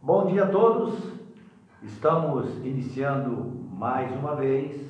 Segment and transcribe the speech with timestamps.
[0.00, 0.94] Bom dia a todos.
[1.82, 4.85] Estamos iniciando mais uma vez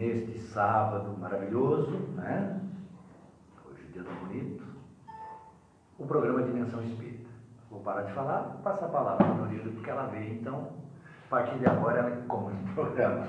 [0.00, 2.58] neste sábado maravilhoso, né?
[3.68, 4.64] Hoje o dia tá bonito.
[5.98, 7.28] O programa Dimensão Espírita.
[7.70, 10.68] Vou parar de falar, passar a palavra para a Norila, porque ela veio, então,
[11.26, 13.26] a partir de agora ela comanda o programa.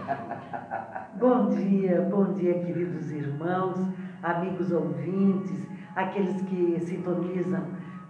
[1.19, 3.77] Bom dia, bom dia, queridos irmãos,
[4.23, 7.65] amigos ouvintes, aqueles que sintonizam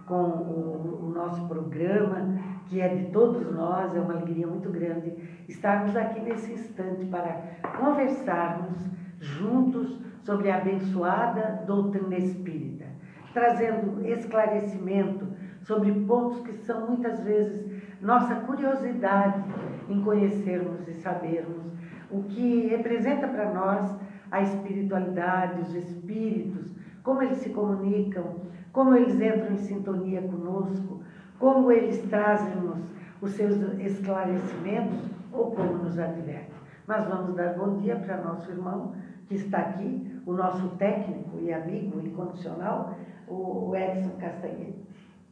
[0.05, 5.13] com o, o nosso programa que é de todos nós, é uma alegria muito grande
[5.47, 7.41] estarmos aqui nesse instante para
[7.77, 8.77] conversarmos
[9.19, 12.85] juntos sobre a abençoada doutrina espírita,
[13.33, 15.27] trazendo esclarecimento
[15.61, 19.43] sobre pontos que são muitas vezes nossa curiosidade
[19.89, 21.71] em conhecermos e sabermos
[22.09, 23.95] o que representa para nós
[24.29, 26.71] a espiritualidade, os espíritos,
[27.03, 31.00] como eles se comunicam, como eles entram em sintonia conosco,
[31.41, 32.77] como eles trazem-nos
[33.19, 36.53] os seus esclarecimentos ou como nos advertem.
[36.85, 38.93] Mas vamos dar bom dia para nosso irmão
[39.27, 42.95] que está aqui, o nosso técnico e amigo incondicional,
[43.27, 44.73] o Edson Castanheira.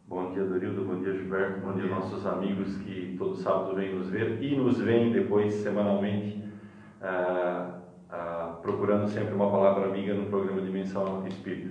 [0.07, 0.83] Bom dia, Dorildo.
[0.83, 1.59] Bom dia, Gilberto.
[1.59, 6.43] Bom dia, nossos amigos que todo sábado vêm nos ver e nos veem depois semanalmente,
[7.01, 11.69] ah, ah, procurando sempre uma palavra amiga no programa Dimensão Espírita.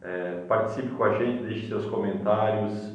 [0.00, 2.94] É, participe com a gente, deixe seus comentários,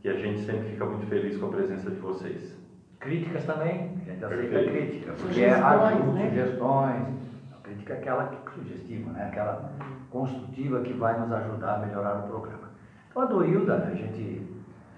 [0.00, 2.56] que a gente sempre fica muito feliz com a presença de vocês.
[2.98, 4.70] Críticas também, a gente aceita Perfeito.
[4.72, 6.28] crítica, porque Sugestões, ajuda, né?
[6.30, 7.06] sugestões.
[7.52, 9.24] A crítica é aquela que- sugestiva, né?
[9.26, 9.72] aquela
[10.10, 12.70] construtiva que vai nos ajudar a melhorar o programa.
[13.10, 14.42] Então a Dorilda, a gente,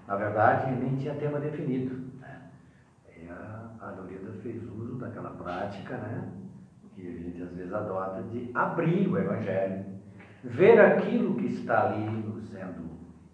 [0.07, 1.95] na verdade, nem tinha tema definido.
[2.19, 2.41] Né?
[3.21, 6.29] E a, a Dorilda fez uso daquela prática, né?
[6.95, 9.85] que a gente às vezes adota, de abrir o Evangelho,
[10.43, 12.05] ver aquilo que está ali
[12.51, 12.83] sendo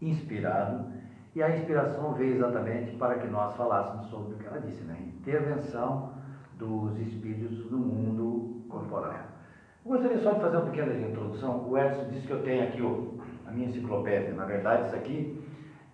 [0.01, 0.85] inspirado
[1.35, 4.97] e a inspiração veio exatamente para que nós falássemos sobre o que ela disse, né?
[5.19, 6.13] Intervenção
[6.57, 9.13] dos espíritos no mundo corporal.
[9.85, 11.69] Eu gostaria só de fazer uma pequena introdução.
[11.69, 14.33] O Edson disse que eu tenho aqui o, a minha enciclopédia.
[14.33, 15.41] Na verdade, isso aqui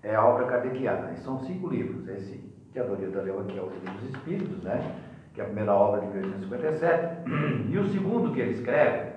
[0.02, 1.12] é a obra kardeciana.
[1.12, 2.08] E são cinco livros.
[2.08, 4.96] Esse que a Dorita leu aqui é o Livro dos Espíritos, né?
[5.34, 7.70] Que é a primeira obra de 1857.
[7.70, 9.14] E o segundo que ele escreve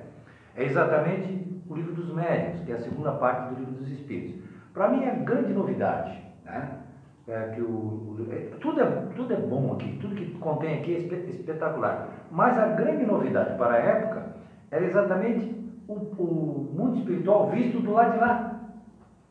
[0.57, 4.38] é exatamente o Livro dos Médiuns, que é a segunda parte do Livro dos Espíritos.
[4.79, 6.79] Para mim é grande novidade, né?
[7.27, 10.95] É que o, o- é- tudo, é, tudo é bom aqui, tudo que contém aqui
[10.95, 12.07] é espe- espetacular.
[12.31, 14.23] Mas a grande novidade para a época
[14.71, 15.53] era exatamente
[15.89, 18.69] o, o mundo espiritual visto do lado de lá.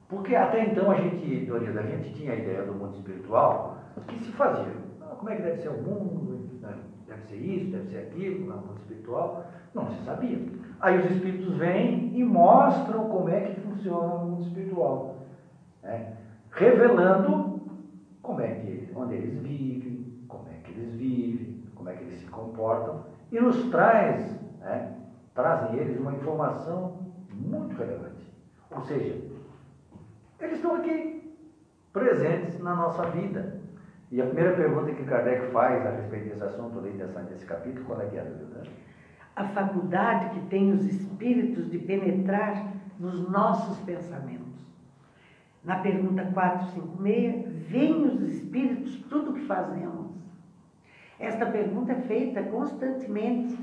[0.10, 3.74] Porque até então a gente, Dorida, a gente tinha a ideia do mundo espiritual
[4.06, 4.74] que se fazia.
[5.00, 6.38] Ah, Como é que deve ser o mundo?
[6.62, 6.76] né?
[7.08, 9.38] Deve ser isso, deve ser aquilo, no mundo espiritual.
[9.74, 10.42] Não se sabia.
[10.78, 15.08] Aí os espíritos vêm e mostram como é que funciona o mundo espiritual.
[15.88, 16.14] Né?
[16.52, 17.62] Revelando
[18.22, 22.20] como é que, onde eles vivem, como é que eles vivem, como é que eles
[22.20, 24.96] se comportam, e nos traz, né,
[25.34, 27.00] trazem eles uma informação
[27.34, 28.28] muito relevante.
[28.72, 29.16] Ou seja,
[30.40, 31.36] eles estão aqui,
[31.94, 33.60] presentes na nossa vida.
[34.12, 38.02] E a primeira pergunta que Kardec faz a respeito desse assunto, além desse capítulo, qual
[38.02, 38.64] é que é, Duda?
[39.36, 44.47] A faculdade que tem os espíritos de penetrar nos nossos pensamentos.
[45.68, 50.08] Na pergunta 456, veem os espíritos tudo o que fazemos?
[51.20, 53.54] Esta pergunta é feita constantemente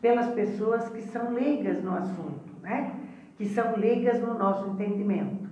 [0.00, 2.90] pelas pessoas que são leigas no assunto, né?
[3.36, 5.48] que são leigas no nosso entendimento.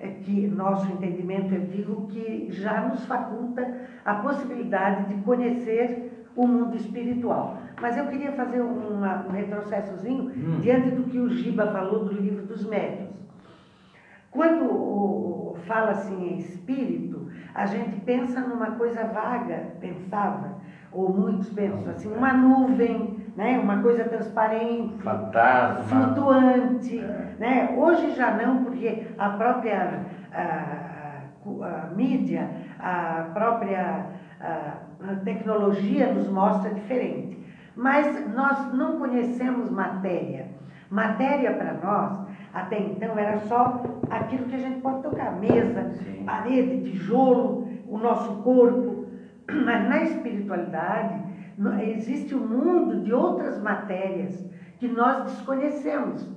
[0.00, 6.48] É que nosso entendimento, eu digo, que já nos faculta a possibilidade de conhecer o
[6.48, 7.58] mundo espiritual.
[7.80, 10.58] Mas eu queria fazer uma- um retrocessozinho Hum.
[10.60, 13.14] diante do que o Giba falou do livro dos médiuns.
[14.30, 15.33] Quando o-
[15.66, 20.54] fala-se em espírito, a gente pensa numa coisa vaga, pensava,
[20.92, 23.58] ou muitos pensam assim, uma nuvem, né?
[23.58, 25.84] uma coisa transparente, Fantasma.
[25.84, 26.98] flutuante.
[26.98, 27.34] É.
[27.38, 27.74] Né?
[27.76, 30.00] Hoje já não, porque a própria
[30.32, 34.06] a, a- mídia, a própria
[34.40, 37.38] a tecnologia nos mostra diferente.
[37.76, 40.46] Mas nós não conhecemos matéria.
[40.90, 46.24] Matéria para nós, até então, era só aquilo que a gente pode tocar: mesa, Sim.
[46.24, 49.04] parede, tijolo, o nosso corpo.
[49.50, 51.22] Mas na espiritualidade
[51.82, 54.44] existe um mundo de outras matérias
[54.78, 56.28] que nós desconhecemos.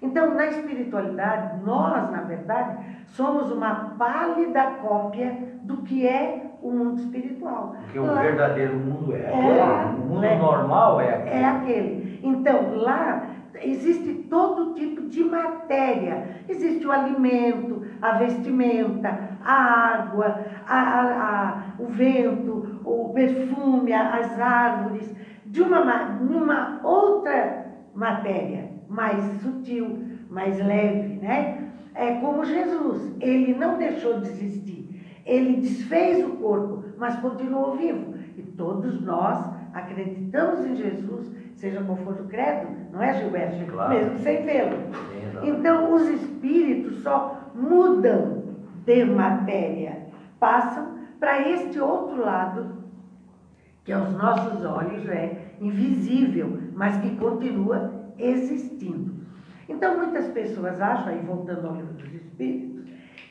[0.00, 7.00] Então, na espiritualidade, nós, na verdade, somos uma pálida cópia do que é o mundo
[7.00, 7.76] espiritual.
[7.84, 9.58] Porque o lá, verdadeiro mundo é aquele.
[9.58, 11.36] É, o mundo é, normal é aquele.
[11.36, 12.20] É aquele.
[12.22, 13.26] Então, lá
[13.64, 16.42] existe todo tipo de matéria.
[16.48, 24.40] Existe o alimento, a vestimenta, a água, a, a, a, o vento, o perfume, as
[24.40, 25.14] árvores,
[25.46, 29.98] de uma, uma outra matéria mais sutil,
[30.30, 31.68] mais leve, né?
[31.94, 38.14] É como Jesus, ele não deixou de existir, ele desfez o corpo, mas continuou vivo.
[38.36, 39.38] E todos nós
[39.74, 43.64] acreditamos em Jesus, seja qual for o credo, não é, Gilberto?
[43.70, 43.94] Claro.
[43.94, 44.78] Mesmo sem vê-lo.
[45.42, 48.42] Então, os espíritos só mudam
[48.84, 50.08] de matéria,
[50.38, 52.82] passam para este outro lado,
[53.84, 59.12] que aos nossos olhos é invisível, mas que continua existindo.
[59.68, 62.82] Então, muitas pessoas acham, aí voltando ao livro dos Espíritos,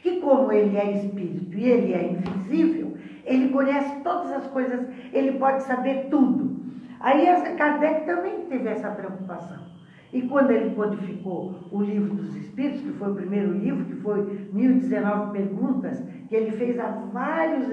[0.01, 5.33] que como ele é espírito e ele é invisível, ele conhece todas as coisas, ele
[5.33, 6.60] pode saber tudo.
[7.01, 7.25] Aí
[7.57, 9.71] Kardec também teve essa preocupação.
[10.13, 14.49] E quando ele codificou o livro dos Espíritos, que foi o primeiro livro, que foi
[14.51, 17.67] 1019 perguntas, que ele fez a vários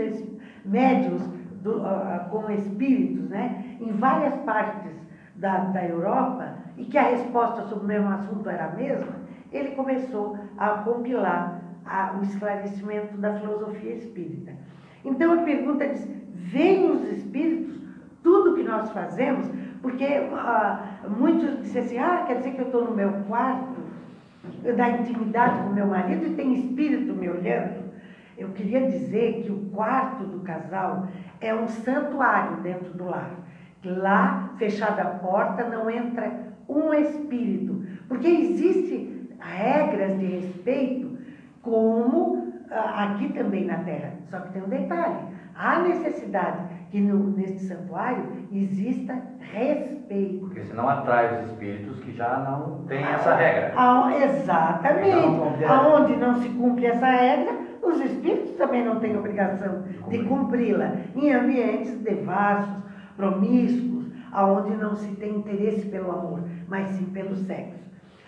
[0.64, 1.20] médios
[1.62, 4.92] do, uh, com espíritos, né, em várias partes
[5.34, 9.16] da, da Europa, e que a resposta sobre o mesmo assunto era a mesma,
[9.50, 14.52] ele começou a compilar a, o esclarecimento da filosofia espírita.
[15.04, 17.87] Então a pergunta diz: vem os espíritos
[18.22, 19.48] tudo que nós fazemos?
[19.80, 23.88] Porque ah, muitos dizem assim: ah, quer dizer que eu estou no meu quarto,
[24.76, 27.88] da intimidade com meu marido e tem espírito me olhando.
[28.36, 31.08] Eu queria dizer que o quarto do casal
[31.40, 33.30] é um santuário dentro do lar.
[33.84, 36.32] Lá, fechada a porta, não entra
[36.68, 37.84] um espírito.
[38.08, 41.18] Porque existem regras de respeito,
[41.62, 44.12] como ah, aqui também na Terra.
[44.30, 45.16] Só que tem um detalhe:
[45.54, 49.20] há necessidade que no, neste santuário exista
[49.52, 50.40] respeito.
[50.40, 53.72] Porque senão atrai os espíritos que já não têm essa regra.
[53.76, 55.08] A, exatamente.
[55.08, 60.92] Então, Aonde não se cumpre essa regra, os espíritos também não têm obrigação de cumpri-la.
[61.14, 62.82] Em ambientes devassos,
[63.16, 67.78] promíscuos, aonde não se tem interesse pelo amor, mas sim pelo sexo.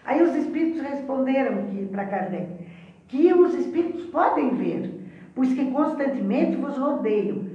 [0.04, 2.70] Aí os espíritos responderam para Kardec
[3.10, 7.49] que os espíritos podem ver, pois que constantemente vos rodeiam.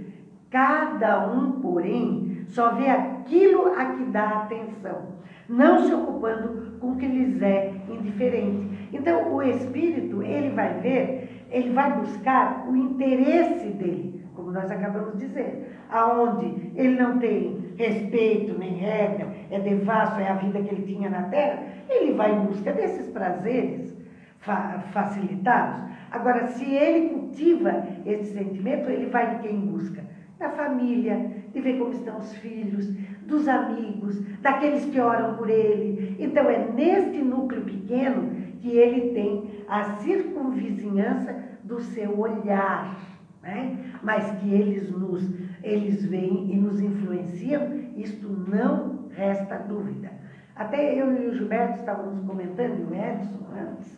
[0.49, 5.15] Cada um, porém, só vê aquilo a que dá atenção,
[5.49, 8.89] não se ocupando com o que lhes é indiferente.
[8.93, 15.17] Então, o espírito, ele vai ver, ele vai buscar o interesse dele, como nós acabamos
[15.17, 20.73] de dizer, aonde ele não tem respeito nem regra, é devasso, é a vida que
[20.73, 23.95] ele tinha na terra, ele vai em busca desses prazeres
[24.39, 25.81] fa facilitados.
[26.11, 30.03] Agora, se ele cultiva esse sentimento, ele vai em quem busca?
[30.39, 32.87] Da família, de ver como estão os filhos,
[33.25, 36.15] dos amigos, daqueles que oram por ele.
[36.19, 42.99] Então, é neste núcleo pequeno que ele tem a circunvizinhança do seu olhar,
[43.41, 43.77] né?
[44.03, 45.23] mas que eles nos
[45.63, 50.11] eles vêm e nos influenciam, isto não resta dúvida.
[50.55, 53.97] Até eu e o Gilberto estávamos comentando, e o Edson antes,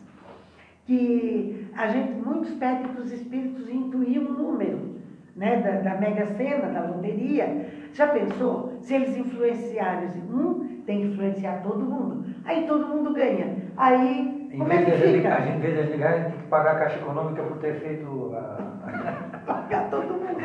[0.86, 4.97] que a gente, muitos pedem para os espíritos intuir um número
[5.38, 7.66] né, da, da Mega Sena, da loteria.
[7.92, 8.76] Já pensou?
[8.80, 12.26] Se eles influenciarem um, tem que influenciar todo mundo.
[12.44, 13.56] Aí todo mundo ganha.
[13.76, 15.36] Aí, em como é que fica?
[15.36, 17.58] A gente, em vez de ligar, a gente tem que pagar a Caixa Econômica por
[17.58, 19.38] ter feito a...
[19.46, 20.38] pagar todo mundo.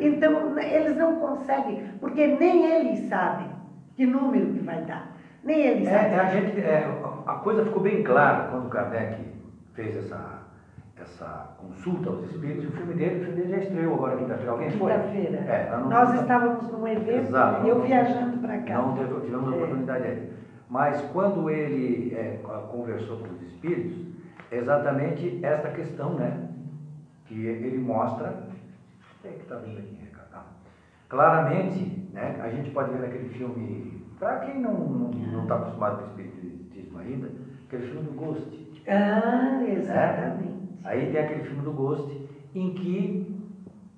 [0.00, 3.48] Então, eles não conseguem, porque nem eles sabem
[3.96, 5.16] que número que vai dar.
[5.42, 6.12] Nem eles é, sabem.
[6.12, 6.88] É, a, gente, é,
[7.26, 9.16] a coisa ficou bem clara quando o Kardec
[9.74, 10.37] fez essa,
[11.00, 12.68] essa consulta aos espíritos.
[12.68, 14.50] O filme dele, o filme dele já estreou agora quinta-feira.
[14.50, 14.92] Alguém foi?
[14.92, 15.38] Quinta-feira.
[15.38, 18.82] É, Nós não, estávamos num evento exato, eu viajando para cá.
[18.82, 19.54] Não teve, tivemos a é.
[19.54, 20.32] oportunidade aí.
[20.68, 22.40] Mas quando ele é,
[22.70, 24.06] conversou com os espíritos,
[24.50, 26.48] exatamente esta questão, né?
[27.26, 28.48] Que ele mostra
[29.24, 30.28] é que está vindo aqui, Ricardo?
[30.32, 30.44] Ah.
[31.08, 35.56] Claramente, né, a gente pode ver naquele filme, para quem não está não, não tá
[35.56, 37.30] acostumado com o espiritismo ainda,
[37.66, 38.82] aquele filme do Ghost.
[38.86, 40.54] Ah, exatamente.
[40.54, 40.57] É?
[40.84, 42.10] Aí tem aquele filme do Ghost,
[42.54, 43.36] em que,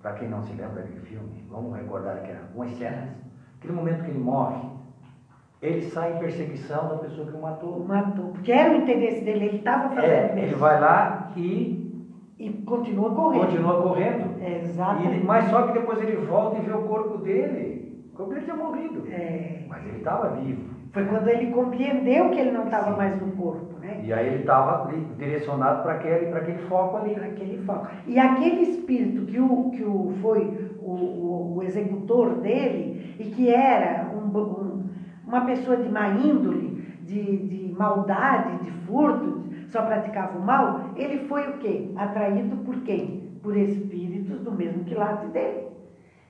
[0.00, 3.10] para quem não se lembra daquele filme, vamos recordar aqui algumas cenas,
[3.58, 4.68] aquele momento que ele morre,
[5.62, 7.84] ele sai em perseguição da pessoa que o matou.
[7.84, 11.80] Matou, porque era o interesse dele, ele estava fazendo é, Ele vai lá e
[12.40, 13.44] e continua correndo.
[13.44, 14.40] Continua correndo.
[14.40, 15.16] É, exatamente.
[15.16, 18.02] Ele, mas só que depois ele volta e vê o corpo dele.
[18.14, 19.06] O corpo dele tinha morrido.
[19.10, 19.66] É.
[19.68, 20.62] Mas ele estava vivo.
[20.90, 23.78] Foi quando ele compreendeu que ele não estava mais no corpo?
[24.02, 27.14] E aí ele estava direcionado para aquele, aquele foco ali.
[27.14, 27.86] Para aquele foco.
[28.06, 33.48] E aquele espírito que, o, que o, foi o, o, o executor dele e que
[33.48, 34.84] era um, um,
[35.26, 41.28] uma pessoa de má índole, de, de maldade, de furto, só praticava o mal, ele
[41.28, 41.90] foi o quê?
[41.96, 43.38] Atraído por quem?
[43.42, 45.68] Por espíritos do mesmo quilate dele.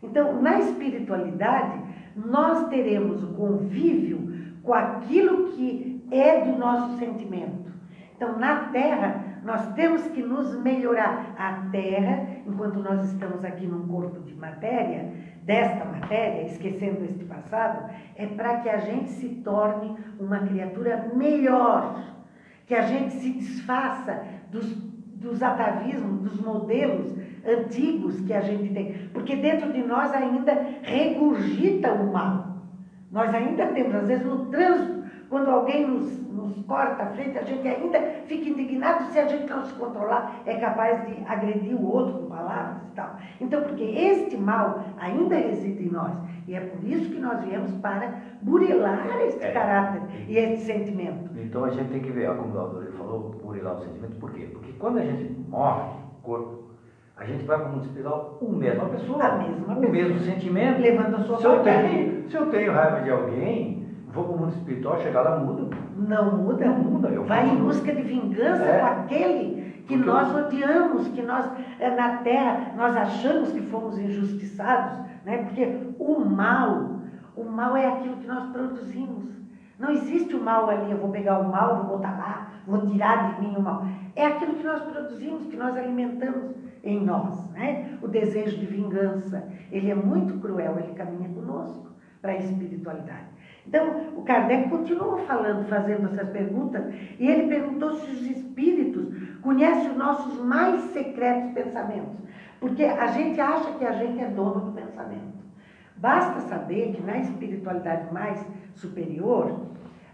[0.02, 1.80] Então, na espiritualidade,
[2.16, 4.30] nós teremos o convívio
[4.62, 7.70] com aquilo que é do nosso sentimento.
[8.16, 11.34] Então, na Terra, nós temos que nos melhorar.
[11.38, 15.10] A Terra, enquanto nós estamos aqui num corpo de matéria,
[15.42, 21.98] desta matéria, esquecendo este passado, é para que a gente se torne uma criatura melhor,
[22.66, 24.66] que a gente se desfaça dos,
[25.16, 29.08] dos atavismos, dos modelos antigos que a gente tem.
[29.14, 30.52] Porque dentro de nós ainda
[30.82, 32.50] regurgita o mal.
[33.10, 34.99] Nós ainda temos, às vezes, no trânsito,
[35.30, 39.48] quando alguém nos, nos corta a frente, a gente ainda fica indignado se a gente
[39.48, 43.16] não se controlar, é capaz de agredir o outro com palavras e tal.
[43.40, 46.12] Então, porque este mal ainda reside em nós.
[46.48, 49.52] E é por isso que nós viemos para burilar este é.
[49.52, 51.30] caráter e este sentimento.
[51.36, 54.48] Então a gente tem que ver, como o doutor falou, burilar o sentimento, por quê?
[54.52, 56.70] Porque quando a gente morre, o corpo
[57.16, 60.80] a gente vai para o mundo espiritual, o mesma pessoa, a mesma o mesmo sentimento.
[60.80, 63.79] Levando a sua se eu, tenho, se eu tenho raiva de alguém,
[64.12, 65.76] vou para o mundo espiritual, chegar lá, muda.
[65.96, 66.66] Não muda.
[66.66, 67.08] Não muda.
[67.08, 68.80] Eu vai em busca de vingança é.
[68.80, 73.98] com aquele que Porque nós odiamos, que nós, é, na terra, nós achamos que fomos
[73.98, 75.38] injustiçados, né?
[75.44, 77.00] porque o mal,
[77.36, 79.30] o mal é aquilo que nós produzimos.
[79.78, 83.34] Não existe o mal ali, eu vou pegar o mal, vou botar lá, vou tirar
[83.34, 83.84] de mim o mal.
[84.14, 87.50] É aquilo que nós produzimos, que nós alimentamos em nós.
[87.52, 87.98] Né?
[88.02, 91.88] O desejo de vingança, ele é muito cruel, ele caminha conosco
[92.20, 93.29] para a espiritualidade.
[93.66, 96.82] Então, o Kardec continua falando, fazendo essas perguntas,
[97.18, 99.06] e ele perguntou se os espíritos
[99.42, 102.16] conhecem os nossos mais secretos pensamentos.
[102.58, 105.40] Porque a gente acha que a gente é dono do pensamento.
[105.96, 109.66] Basta saber que na espiritualidade mais superior,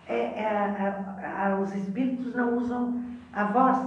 [0.09, 3.79] é, é, a, os espíritos não usam a voz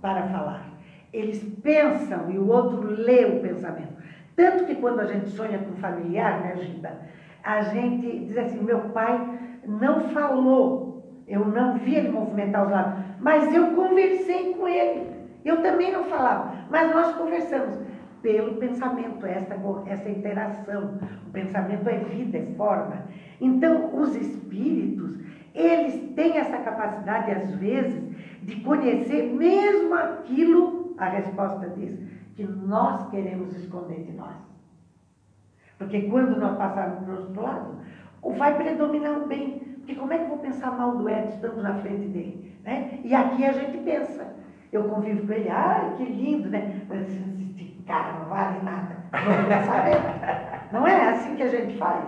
[0.00, 0.64] para falar.
[1.12, 3.98] Eles pensam e o outro lê o pensamento.
[4.36, 7.00] Tanto que quando a gente sonha com um familiar, né, Gilda,
[7.42, 13.04] a gente diz assim: meu pai não falou, eu não vi ele movimentar os lábios,
[13.20, 15.06] mas eu conversei com ele.
[15.44, 17.78] Eu também não falava, mas nós conversamos
[18.22, 20.98] pelo pensamento, essa, essa interação.
[21.26, 23.04] O pensamento é vida, é forma.
[23.40, 25.18] Então, os espíritos,
[25.54, 28.02] eles têm essa capacidade, às vezes,
[28.42, 31.98] de conhecer mesmo aquilo, a resposta diz,
[32.34, 34.36] que nós queremos esconder de nós.
[35.78, 37.76] Porque quando nós passarmos para o outro lado,
[38.36, 39.60] vai predominar o bem.
[39.78, 42.52] Porque como é que eu vou pensar mal do Edson estando na frente dele?
[42.64, 42.98] Né?
[43.04, 44.26] E aqui a gente pensa.
[44.70, 46.82] Eu convivo com ele, ai, que lindo, né?
[46.90, 48.96] Esse cara não vale nada.
[50.70, 50.80] Não.
[50.80, 52.04] Não é assim que a gente faz,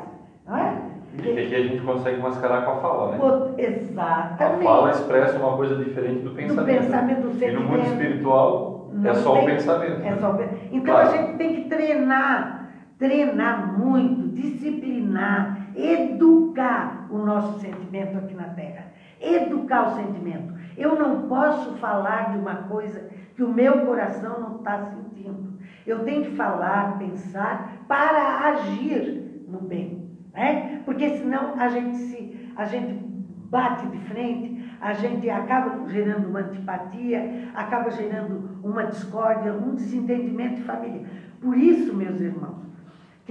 [0.47, 0.77] não é?
[1.15, 3.19] Porque aqui a gente consegue mascarar com a fala, né?
[3.57, 4.61] Exatamente.
[4.61, 6.67] A fala expressa uma coisa diferente do pensamento.
[6.67, 7.53] Do pensamento, do sentimento.
[7.53, 10.07] E no mundo espiritual é só tem, o pensamento.
[10.07, 10.39] É só o
[10.71, 11.09] Então claro.
[11.09, 12.60] a gente tem que treinar,
[13.00, 18.92] treinar muito, disciplinar, educar o nosso sentimento aqui na Terra.
[19.19, 20.54] Educar o sentimento.
[20.76, 25.59] Eu não posso falar de uma coisa que o meu coração não está sentindo.
[25.87, 30.11] Eu tenho que falar, pensar para agir no bem.
[30.35, 30.83] Né?
[30.85, 33.02] Porque senão a gente, se, a gente
[33.50, 40.57] bate de frente, a gente acaba gerando uma antipatia, acaba gerando uma discórdia, um desentendimento
[40.57, 41.02] de família.
[41.40, 42.70] Por isso, meus irmãos,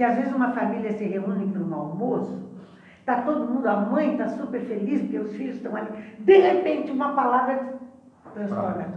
[0.00, 2.42] que às vezes uma família se reúne para um almoço,
[3.00, 5.90] está todo mundo, a mãe está super feliz porque os filhos estão ali,
[6.20, 7.74] de repente uma palavra
[8.32, 8.94] transforma tudo.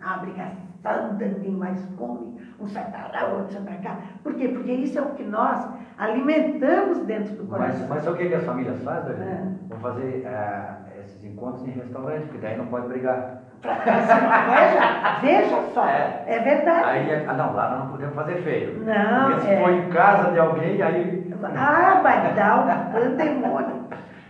[0.00, 3.98] Ah, obrigada tanta, ninguém mais come, um sai para lá, outro sai para cá.
[4.24, 4.48] Por quê?
[4.48, 7.80] Porque isso é o que nós alimentamos dentro do coração.
[7.82, 9.14] Mas, mas sabe o que as famílias fazem?
[9.14, 9.46] É.
[9.68, 13.39] Vão fazer uh, esses encontros em restaurante, porque daí não pode brigar.
[13.62, 16.84] Veja, veja só, é, é verdade.
[16.84, 18.82] Aí, ah, não, lá não podemos fazer feio.
[18.84, 19.30] Não.
[19.30, 19.60] Porque se é.
[19.60, 21.34] for em casa de alguém, aí.
[21.56, 23.80] Ah, vai dar um pandemônio.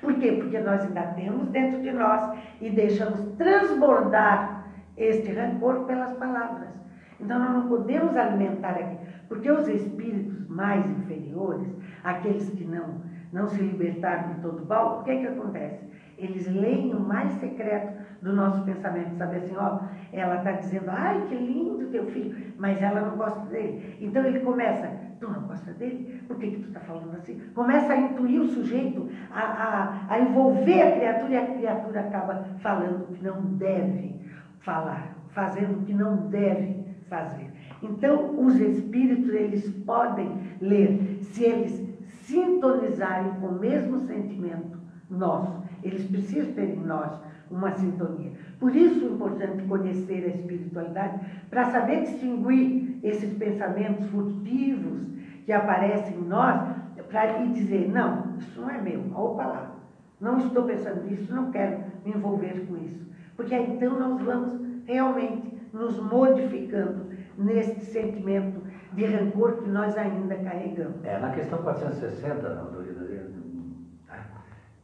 [0.01, 0.33] Por quê?
[0.41, 4.65] Porque nós ainda temos dentro de nós e deixamos transbordar
[4.97, 6.69] este rancor pelas palavras.
[7.21, 8.97] Então nós não podemos alimentar aqui,
[9.29, 11.69] porque os espíritos mais inferiores,
[12.03, 15.91] aqueles que não, não se libertaram de todo mal, o que é que acontece?
[16.21, 19.81] Eles leem o mais secreto do nosso pensamento, sabe assim, ó,
[20.13, 23.97] ela está dizendo, ai que lindo teu filho, mas ela não gosta dele.
[24.01, 26.23] Então ele começa, tu não gosta dele?
[26.27, 27.41] Por que, que tu está falando assim?
[27.55, 32.45] Começa a intuir o sujeito, a, a, a envolver a criatura e a criatura acaba
[32.61, 34.21] falando o que não deve
[34.61, 37.51] falar, fazendo o que não deve fazer.
[37.83, 41.91] Então, os espíritos, eles podem ler, se eles
[42.25, 47.11] sintonizarem com o mesmo sentimento nosso, eles precisam ter em nós
[47.51, 48.33] uma sintonia.
[48.59, 55.07] Por isso é importante conhecer a espiritualidade, para saber distinguir esses pensamentos furtivos
[55.45, 56.77] que aparecem em nós,
[57.09, 59.77] para dizer, não, isso não é meu, opa lá,
[60.21, 63.05] não estou pensando nisso, não quero me envolver com isso.
[63.37, 67.07] Porque aí então nós vamos realmente nos modificando
[67.39, 68.61] nesse sentimento
[68.93, 71.05] de rancor que nós ainda carregamos.
[71.05, 73.05] É, na questão 460, Dorida,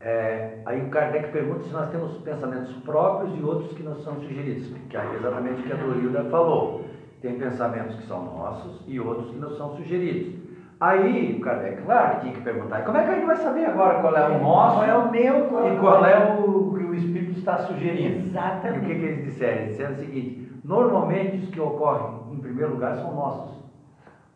[0.01, 4.15] é, aí o Kardec pergunta se nós temos pensamentos próprios e outros que nos são
[4.17, 6.85] sugeridos, que é exatamente o que a Dorilda falou.
[7.23, 10.35] Tem pensamentos que são nossos e outros que nos são sugeridos.
[10.79, 14.03] Aí o Kardec, claro, tinha que perguntar, como é que a gente vai saber agora
[14.03, 16.95] qual é o nosso qual é o meu, qual e qual é o que o
[16.95, 18.27] Espírito está sugerindo?
[18.27, 18.79] Exatamente.
[18.79, 19.57] E o que, que eles disseram?
[19.63, 23.57] Eles disseram o seguinte, normalmente os que ocorrem em primeiro lugar são nossos.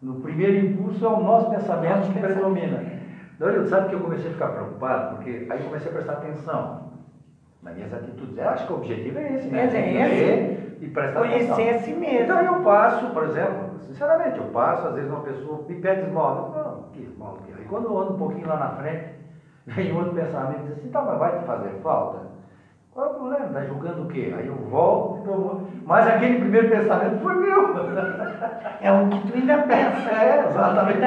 [0.00, 2.89] No primeiro impulso é o nosso pensamento que predomina.
[3.40, 5.16] Dorildo, sabe que eu comecei a ficar preocupado?
[5.16, 6.90] Porque aí comecei a prestar atenção
[7.62, 8.36] nas minhas atitudes.
[8.36, 9.70] Eu acho que o objetivo é esse, né?
[9.74, 10.84] É esse.
[10.84, 11.74] E prestar Conhecer atenção.
[11.74, 12.24] a si mesmo.
[12.24, 16.50] Então eu passo, por exemplo, sinceramente, eu passo, às vezes uma pessoa me pede esmola.
[16.54, 17.54] Não, que esmola que é?
[17.60, 19.06] Aí quando eu ando um pouquinho lá na frente,
[19.68, 22.18] vem outro pensamento e diz assim, tá, mas vai te fazer falta?
[22.92, 23.46] Qual é o problema?
[23.46, 24.34] Está julgando o quê?
[24.36, 27.70] Aí eu volto, então, mas aquele primeiro pensamento foi meu.
[28.82, 30.10] É o que tu ainda pensa.
[30.10, 31.00] É, exatamente.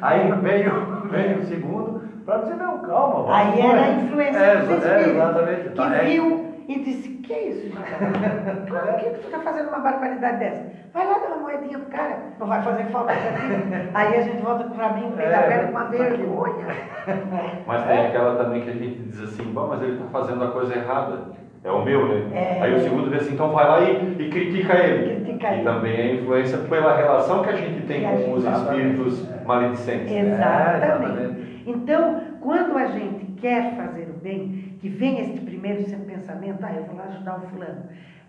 [0.00, 3.14] Aí vem o, vem o segundo para dizer, não, calma.
[3.24, 5.62] vamos Aí era a influência é, dos é, espíritos, exatamente.
[5.62, 6.04] que Tá, é.
[6.04, 7.70] viu e disse, que é isso?
[7.70, 10.70] Por que, tu está fazendo uma barbaridade dessa?
[10.92, 13.88] Vai lá dar uma moedinha pro cara, não vai fazer falta pra ti.
[13.94, 16.66] Aí a gente volta pro Fabinho, pega a É, perna com uma vergonha.
[17.66, 20.48] Mas tem aquela também que a gente diz assim, "Bom, mas ele está fazendo a
[20.50, 21.18] coisa errada.
[21.62, 22.30] É o meu, né?
[22.38, 22.62] É.
[22.62, 25.20] Aí o segundo diz assim, então vai lá e, e critica ele.
[25.24, 25.64] Critica e ele.
[25.64, 29.28] também é influência pela relação que a gente tem Que a com os gente- espíritos
[29.46, 30.10] maledicentes.
[30.10, 30.84] É, Exatamente.
[30.84, 31.62] exatamente.
[31.66, 36.84] Então, quando a gente quer fazer o bem, que vem este primeiro pensamento, ah, eu
[36.84, 37.82] vou lá ajudar o fulano.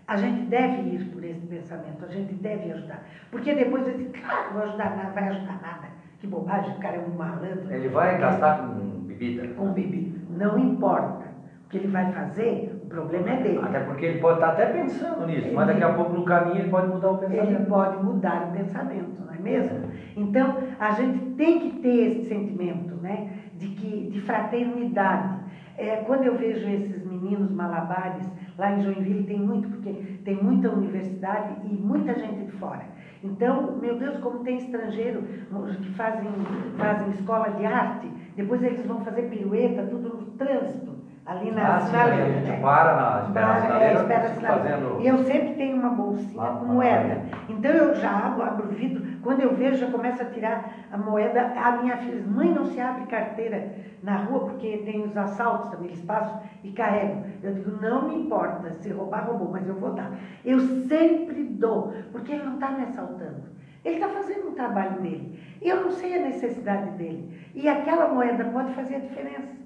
[0.06, 3.02] A gente deve ir por esse pensamento, a gente deve ajudar.
[3.30, 5.86] Porque depois eu digo, claro, não vou ajudar nada, vai ajudar nada.
[6.20, 7.64] Que bobagem, o cara é um malandro.
[7.72, 8.74] Ele vai gastar com
[9.06, 9.48] bebida.
[9.54, 10.18] com bebida.
[10.36, 11.22] Não importa.
[11.66, 13.60] O que ele vai fazer, problema é dele.
[13.62, 16.70] Até porque ele pode estar até pensando nisso, mas daqui a pouco no caminho ele
[16.70, 17.68] pode mudar o Ele pensamento.
[17.68, 19.78] pode mudar o pensamento, não é mesmo?
[20.16, 23.30] Então, a gente tem que ter esse sentimento, né?
[23.56, 25.42] De, que, de fraternidade.
[25.78, 28.26] É, quando eu vejo esses meninos malabares,
[28.58, 29.92] lá em Joinville tem muito, porque
[30.24, 32.82] tem muita universidade e muita gente de fora.
[33.24, 36.28] Então, meu Deus, como tem estrangeiro que fazem,
[36.76, 40.91] fazem escola de arte, depois eles vão fazer pirueta, tudo no trânsito,
[41.24, 44.76] ali na Ah, sim, a gente para na espera Para, é, sinaleira, espera fica sinaleira.
[44.78, 47.18] fazendo- E eu sempre tenho uma bolsinha Lá- com lá- moeda.
[47.48, 50.96] Então eu já abro, abro o vidro, quando eu vejo, já começo a tirar a
[50.98, 51.52] moeda.
[51.56, 55.68] A minha filha diz, mãe, não se abre carteira na rua, porque tem os assaltos
[55.68, 57.22] também, eles passam e carregam.
[57.42, 60.10] Eu digo, não me importa, se roubar, roubou, mas eu vou dar.
[60.44, 63.52] Eu sempre dou, porque ele não está me assaltando.
[63.84, 65.38] Ele está fazendo um trabalho dele.
[65.60, 67.28] Eu não sei a necessidade dele.
[67.54, 69.61] E aquela moeda pode fazer a diferença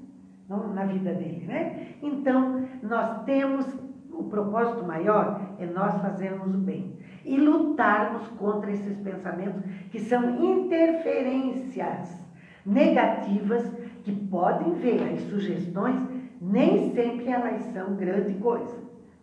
[0.48, 1.88] na vida dele, né?
[2.02, 3.66] Então, nós temos
[4.18, 10.42] o propósito maior é nós fazermos o bem e lutarmos contra esses pensamentos que são
[10.42, 12.24] interferências
[12.64, 13.68] negativas
[14.04, 16.00] que podem ver as sugestões,
[16.40, 18.76] nem sempre elas são grande coisa.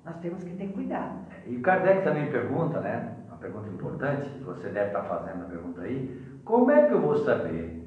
[0.05, 1.19] Nós temos que ter cuidado.
[1.47, 3.15] E Kardec também pergunta, né?
[3.27, 6.21] Uma pergunta importante, você deve estar fazendo a pergunta aí.
[6.43, 7.81] Como é que eu vou saber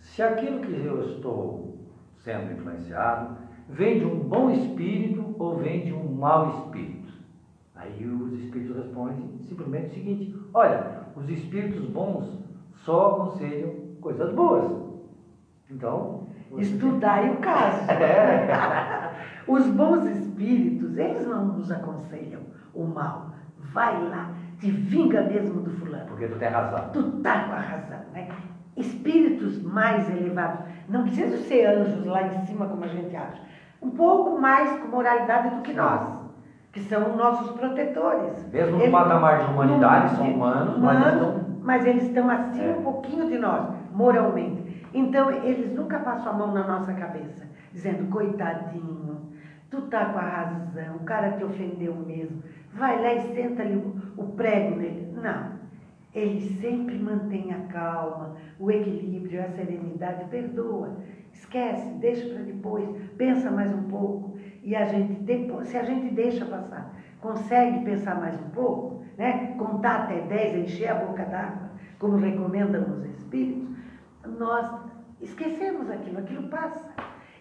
[0.00, 1.71] se aquilo que eu estou
[2.22, 3.36] sendo influenciado
[3.68, 7.12] vem de um bom espírito ou vem de um mau espírito?
[7.74, 12.38] Aí os espíritos respondem simplesmente o seguinte: olha, os espíritos bons
[12.74, 14.82] só aconselham coisas boas.
[15.70, 16.22] Então,
[16.58, 17.86] Estudai o caso.
[17.92, 19.10] É.
[19.46, 23.32] Os bons espíritos, eles não nos aconselham o mal.
[23.58, 24.30] Vai lá,
[24.60, 26.06] te vinga mesmo do fulano.
[26.06, 26.90] Porque tu tem razão.
[26.92, 28.28] Tu tá com a razão, né?
[28.76, 33.40] Espíritos mais elevados, não precisam ser anjos lá em cima como a gente acha.
[33.80, 36.08] Um pouco mais com moralidade do que nós,
[36.72, 38.46] que são nossos protetores.
[38.52, 42.64] Mesmo no Eles- patamar de humanidade, são humanos, mas humanos, estão mas eles estão acima
[42.64, 42.76] É.
[42.76, 44.86] um pouquinho de nós, moralmente.
[44.94, 49.20] Então, eles nunca passam a mão na nossa cabeça, dizendo, coitadinho,
[49.70, 52.42] tu tá com a razão, o cara te ofendeu mesmo,
[52.74, 55.12] vai lá e senta ali o, o prego nele.
[55.20, 55.61] Não.
[56.14, 60.98] Ele sempre mantém a calma, o equilíbrio, a serenidade, perdoa,
[61.32, 64.36] esquece, deixa para depois, pensa mais um pouco.
[64.62, 69.54] E a gente, depois, se a gente deixa passar, consegue pensar mais um pouco, né?
[69.58, 73.68] contar até 10, encher a boca d'água, como recomendam os espíritos,
[74.38, 74.66] nós
[75.20, 76.90] esquecemos aquilo, aquilo passa.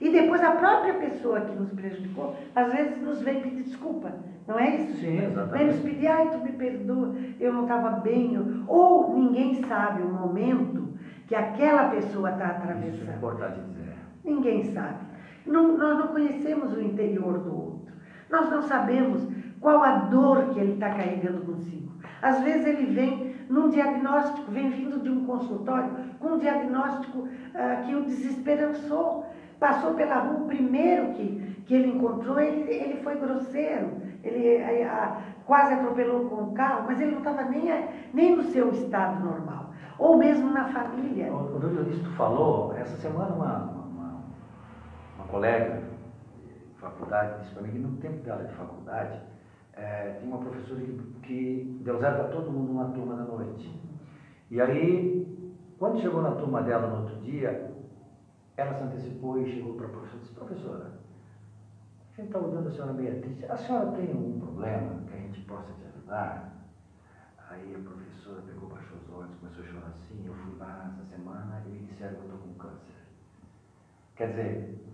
[0.01, 4.11] E depois a própria pessoa que nos prejudicou, às vezes nos vem pedir desculpa.
[4.47, 4.97] Não é isso?
[4.97, 5.57] Sim, exatamente.
[5.57, 8.65] Vem nos pedir, ai, tu me perdoa, eu não estava bem.
[8.67, 10.89] Ou ninguém sabe o momento
[11.27, 12.95] que aquela pessoa está atravessando.
[12.95, 13.93] Isso é importante dizer.
[14.25, 14.97] Ninguém sabe.
[15.45, 17.93] Não, nós não conhecemos o interior do outro.
[18.29, 19.27] Nós não sabemos
[19.59, 21.91] qual a dor que ele está carregando consigo.
[22.21, 27.83] Às vezes ele vem num diagnóstico, vem vindo de um consultório com um diagnóstico ah,
[27.85, 29.25] que o desesperançou
[29.61, 33.91] passou pela rua, o primeiro que, que ele encontrou, ele, ele foi grosseiro,
[34.23, 37.69] ele a, quase atropelou com o carro, mas ele não estava nem,
[38.11, 39.69] nem no seu estado normal,
[39.99, 41.27] ou mesmo na família.
[41.29, 44.23] Quando disse, tu falou, essa semana uma, uma,
[45.15, 45.83] uma colega
[46.73, 49.21] de faculdade disse para mim que no tempo dela de faculdade,
[49.73, 53.79] é, tinha uma professora que, que deu zero para todo mundo numa turma da noite.
[54.49, 57.70] E aí, quando chegou na turma dela no outro dia,
[58.61, 60.91] ela se antecipou e chegou para a professora e disse, professora,
[62.11, 65.17] a gente está olhando a senhora meio triste, a senhora tem algum problema que a
[65.17, 66.53] gente possa te ajudar?
[67.49, 71.15] Aí a professora pegou, baixou os olhos, começou a chorar assim, eu fui lá essa
[71.15, 73.01] semana e me disseram que eu estou com câncer.
[74.15, 74.85] Quer dizer,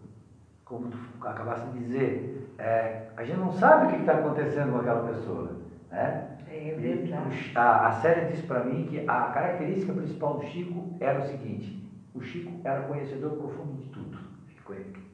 [0.64, 4.80] como tu acabaste de dizer, é, a gente não sabe o que está acontecendo com
[4.80, 5.58] aquela pessoa.
[5.90, 6.38] Né?
[6.50, 7.52] É verdade.
[7.56, 11.87] A, a série disse para mim que a característica principal do Chico era o seguinte,
[12.18, 14.18] o Chico era conhecedor profundo de tudo.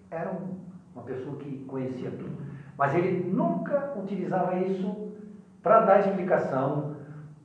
[0.09, 0.31] Era
[0.95, 2.37] uma pessoa que conhecia tudo.
[2.77, 5.11] Mas ele nunca utilizava isso
[5.61, 6.95] para dar explicação,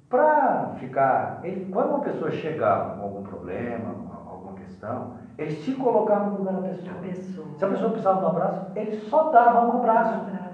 [0.09, 1.41] para ficar.
[1.43, 3.95] Ele, quando uma pessoa chegava com algum problema,
[4.27, 6.95] alguma questão, ele se colocava no lugar da pessoa.
[7.01, 7.49] Pessoa.
[7.57, 10.15] Se a pessoa precisava de um abraço, ele só dava um abraço.
[10.15, 10.49] Um abraço.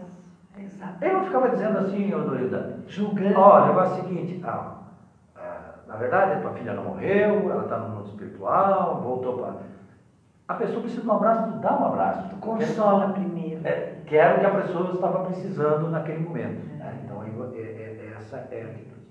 [0.58, 1.04] Exato.
[1.04, 3.38] Ele não ficava dizendo assim, ô Dorida, julgando.
[3.38, 4.74] Olha, o negócio é o seguinte, ah,
[5.94, 9.60] na verdade, a tua filha não morreu, ela está no mundo espiritual, voltou para.
[10.48, 12.30] A pessoa precisa de um abraço, tu dá um abraço.
[12.30, 13.64] Tu consola primeiro.
[13.64, 16.66] É, que era o que a pessoa estava precisando naquele momento.
[16.66, 17.00] Né?
[17.04, 19.06] Então, é, é, é, essa é a atitude.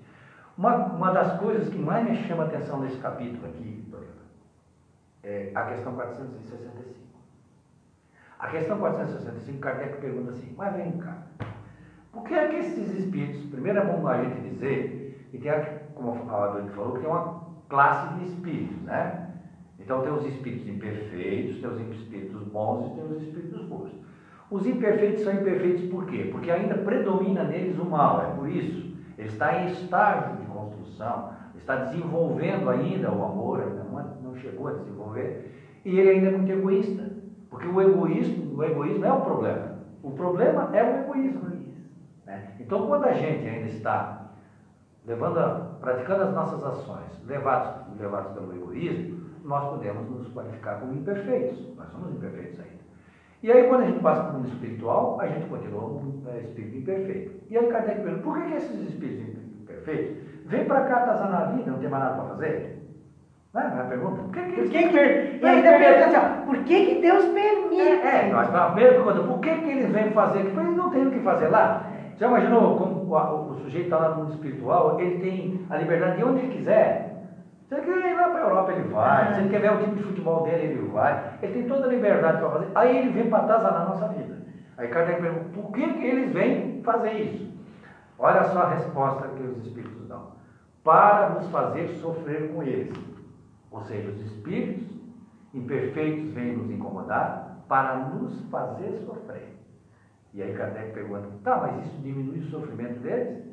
[0.57, 3.81] Uma, uma das coisas que mais me chama a atenção nesse capítulo aqui,
[5.23, 6.99] é a questão 465.
[8.37, 11.15] A questão 465, Kardec pergunta assim, mas vem cá,
[12.11, 15.82] por que é que esses espíritos, primeiro é bom a gente dizer, e tem a
[15.95, 19.29] como a Adorno falou, que tem uma classe de espíritos, né?
[19.79, 23.91] Então tem os espíritos imperfeitos, tem os espíritos bons e tem os espíritos bons.
[24.49, 26.29] Os imperfeitos são imperfeitos por quê?
[26.31, 28.93] Porque ainda predomina neles o mal, é por isso.
[29.17, 34.73] Ele está em estágio de construção, está desenvolvendo ainda o amor, não, não chegou a
[34.73, 35.51] desenvolver,
[35.85, 37.11] e ele ainda é muito egoísta.
[37.49, 39.79] Porque o egoísmo, o egoísmo é o problema.
[40.01, 41.43] O problema é o egoísmo.
[42.25, 42.51] Né?
[42.59, 44.12] Então quando a gente ainda está
[45.05, 50.93] levando a, praticando as nossas ações, levados, levados pelo egoísmo, nós podemos nos qualificar como
[50.93, 51.75] imperfeitos.
[51.75, 52.83] Nós somos imperfeitos ainda.
[53.43, 56.39] E aí, quando a gente passa para o mundo espiritual, a gente continua um é,
[56.39, 57.31] espírito imperfeito.
[57.49, 61.45] E aí, Kardec pergunta: por que, que esses espíritos imperfeitos vêm para cá atazanar a
[61.51, 62.79] vida, não tem mais nada para fazer?
[63.53, 63.65] Não é?
[63.65, 64.61] a pergunta: por que, que.
[64.61, 67.81] Por que que, e ainda pergunta assim: por que, que Deus permite?
[67.81, 70.43] É, é nós, a primeira pergunta: por que, que eles vêm fazer?
[70.45, 71.85] Porque eles não têm o que fazer lá.
[72.15, 76.23] Já imaginou como o, sujeito está lá no mundo espiritual, ele tem a liberdade de
[76.23, 77.13] onde ele quiser.
[77.67, 79.33] Se ele quer ir lá para a Europa, ele vai.
[79.33, 81.37] Se ele quer ver o time de futebol dele, ele vai.
[81.41, 82.67] Ele tem toda a liberdade para fazer.
[82.75, 84.43] Aí ele vem para atazanar a nossa vida.
[84.77, 87.53] Aí Kardec pergunta, por que, que eles vêm fazer isso?
[88.17, 90.33] Olha só a resposta que os espíritos dão.
[90.83, 92.97] Para nos fazer sofrer com eles.
[93.71, 94.87] Ou seja, os espíritos
[95.53, 99.52] imperfeitos vêm nos incomodar para nos fazer sofrer.
[100.33, 103.43] E aí Kardec pergunta, tá, mas isso diminui o sofrimento deles?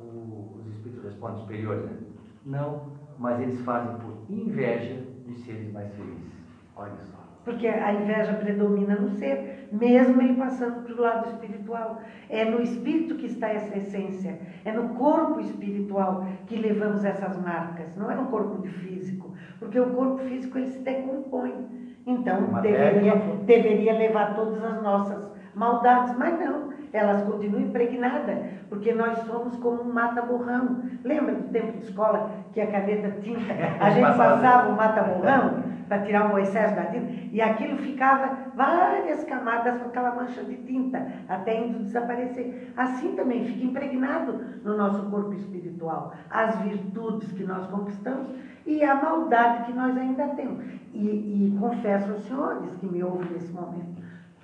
[0.00, 1.98] O, os espíritos respondem superiores, né?
[2.46, 6.32] Não, mas eles fazem por inveja de seres mais felizes.
[6.74, 7.22] Olha só.
[7.44, 12.00] Porque a inveja predomina no ser, mesmo ele passando para o lado espiritual.
[12.30, 17.94] É no espírito que está essa essência, é no corpo espiritual que levamos essas marcas,
[17.96, 21.82] não é no corpo físico, porque o corpo físico ele se decompõe.
[22.06, 28.38] Então, deveria, deveria levar todas as nossas maldades, mas não, elas continuam impregnadas,
[28.68, 30.82] porque nós somos como um mata-borrão.
[31.04, 36.02] Lembra do tempo de escola que a caneta tinta, a gente passava o mata-borrão para
[36.02, 41.06] tirar o excesso da tinta, e aquilo ficava várias camadas com aquela mancha de tinta,
[41.28, 42.72] até indo desaparecer.
[42.76, 48.28] Assim também fica impregnado no nosso corpo espiritual as virtudes que nós conquistamos
[48.64, 50.64] e a maldade que nós ainda temos.
[50.94, 54.01] E, e confesso aos senhores que me ouvem nesse momento,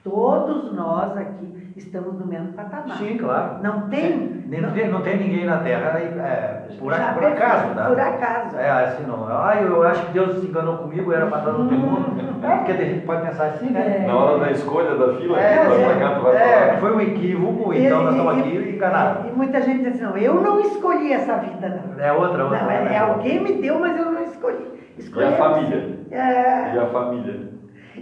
[0.08, 2.96] todos nós aqui estamos no mesmo patamar.
[2.96, 3.62] Sim, claro.
[3.62, 4.42] Não tem.
[4.48, 7.84] Não, não, tem, não tem ninguém na Terra é, por, por acaso, tá?
[7.86, 8.56] Por acaso.
[8.56, 9.26] É, assim não.
[9.28, 12.28] Ah, eu acho que Deus se enganou comigo, era para todo mundo.
[12.40, 14.02] É, porque a gente pode pensar assim, né?
[14.04, 14.06] É.
[14.06, 17.00] Na hora da escolha da fila, é, vai pra cá, tu vai é, foi um
[17.00, 19.26] equívoco, então E- nós estamos e- aqui enganados.
[19.28, 22.00] E muita gente diz assim, não, eu não escolhi essa vida, não.
[22.02, 22.62] É outra, outra.
[22.62, 22.94] Não, é, né?
[22.94, 24.68] é alguém me deu, mas eu não escolhi.
[24.96, 25.98] E Escolhi a família?
[26.12, 27.48] É, E a família?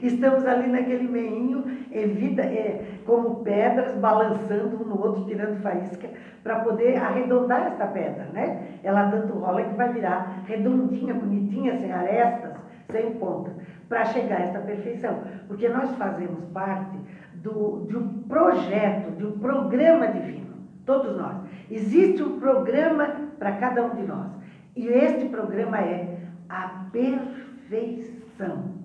[0.02, 6.08] Estamos ali naquele meinho, é vida, é, como pedras, balançando um no outro, tirando faísca,
[6.42, 8.78] para poder arredondar esta pedra, né?
[8.82, 12.54] Ela tanto rola que vai virar redondinha, bonitinha, sem arestas,
[12.90, 13.54] sem pontas,
[13.88, 15.22] para chegar a esta perfeição.
[15.48, 16.96] Porque nós fazemos parte
[17.34, 21.36] do, de um projeto, de um programa divino, todos nós.
[21.70, 24.30] Existe um programa para cada um de nós.
[24.76, 26.18] E este programa é
[26.48, 28.76] a perfeição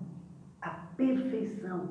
[0.62, 1.90] a perfeição.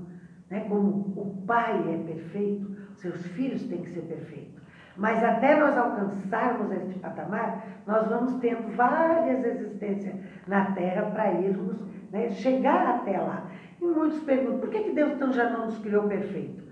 [0.51, 0.67] Né?
[0.69, 4.61] Como o pai é perfeito, seus filhos têm que ser perfeitos.
[4.97, 10.15] Mas até nós alcançarmos este patamar, nós vamos tendo várias existências
[10.47, 13.49] na Terra para irmos né, chegar até lá.
[13.81, 16.65] E muitos perguntam, por que, que Deus então já não nos criou perfeito?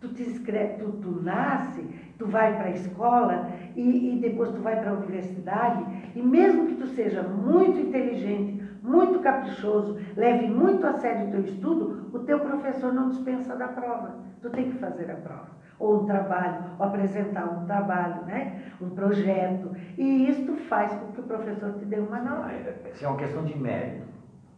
[0.00, 1.82] Tu, te inscreve, tu, tu nasce,
[2.18, 6.66] tu vai para a escola e, e depois tu vai para a universidade, e mesmo
[6.66, 8.57] que tu seja muito inteligente,
[8.88, 13.68] muito caprichoso, leve muito a sério o teu estudo, o teu professor não dispensa da
[13.68, 14.16] prova.
[14.40, 15.58] Tu tem que fazer a prova.
[15.78, 18.72] Ou um trabalho, ou apresentar um trabalho, né?
[18.80, 19.70] um projeto.
[19.96, 22.50] E isto faz com que o professor te dê uma nota.
[22.92, 24.06] Isso é uma questão de mérito.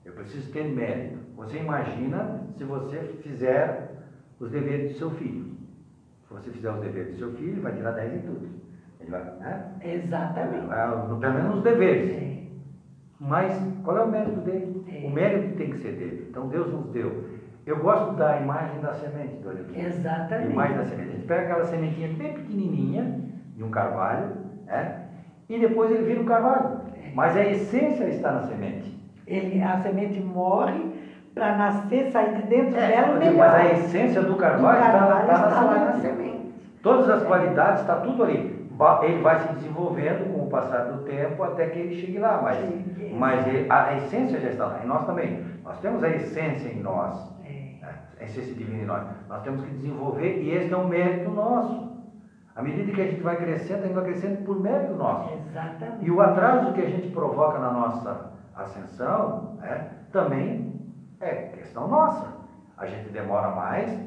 [0.05, 1.19] Eu preciso ter mérito.
[1.37, 3.91] Você imagina se você fizer
[4.39, 5.51] os deveres do seu filho.
[6.27, 8.49] Se você fizer os deveres do seu filho, ele vai tirar 10 em tudo.
[9.01, 9.73] Ele vai, né?
[9.83, 10.67] Exatamente.
[10.67, 10.91] Vai,
[11.21, 12.11] Pelo menos os deveres.
[12.11, 12.40] É.
[13.21, 13.53] Mas
[13.85, 14.83] qual é o mérito dele?
[14.91, 15.07] É.
[15.07, 16.27] O mérito tem que ser dele.
[16.31, 17.25] Então Deus nos deu.
[17.67, 19.89] Eu gosto da imagem da semente, Dona Eugênia.
[19.89, 20.49] Exatamente.
[20.49, 21.09] A imagem da semente.
[21.09, 23.21] A gente pega aquela sementinha bem pequenininha
[23.55, 24.29] de um carvalho,
[24.67, 25.03] né?
[25.49, 26.81] E depois ele vira um carvalho.
[27.15, 28.99] Mas a essência está na semente.
[29.27, 30.91] Ele, a semente morre
[31.35, 33.37] para nascer, sair de dentro É, dela melhor.
[33.37, 36.01] mas a essência do carvalho, está- carvalho está, está lá na na semente.
[36.19, 36.55] semente.
[36.83, 38.60] Todas as qualidades, está tudo ali.
[39.03, 42.41] Ele vai se desenvolvendo com o passar do tempo até que ele chegue lá.
[42.43, 43.15] Mas, Chegue.
[43.15, 44.81] mas ele- a, a essência já está lá.
[44.83, 45.45] E nós também.
[45.65, 47.33] Nós temos a essência em nós.
[47.45, 47.77] É.
[47.85, 47.95] né?
[48.21, 49.05] A essência divina em nós.
[49.29, 51.91] Nós temos que desenvolver e esse é um mérito nosso.
[52.57, 55.33] À medida que a gente vai crescendo, a gente vai crescendo por mérito nosso.
[55.35, 56.05] Exatamente.
[56.05, 60.81] E o atraso que a gente provoca na nossa ascensão né, também
[61.21, 62.27] é questão nossa.
[62.77, 63.99] A gente demora mais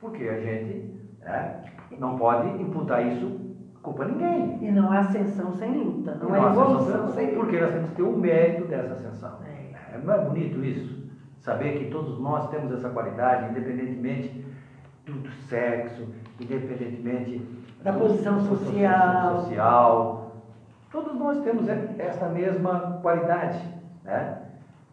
[0.00, 1.62] porque a gente né,
[1.98, 3.47] não pode imputar isso
[3.82, 4.58] culpa ninguém.
[4.62, 7.38] E não há ascensão sem luta, não é Nossa, evolução ascensão- sem luta.
[7.40, 9.38] Porque nós temos que ter o mérito dessa ascensão.
[9.44, 9.94] É.
[9.94, 10.98] É, Não é bonito isso?
[11.40, 14.44] Saber que todos nós temos essa qualidade, independentemente
[15.06, 16.06] do, do sexo,
[16.40, 17.40] independentemente
[17.82, 19.40] Da do- posição da social.
[19.40, 20.32] social.
[20.90, 23.58] Todos nós temos e- essa mesma qualidade.
[24.04, 24.42] Né?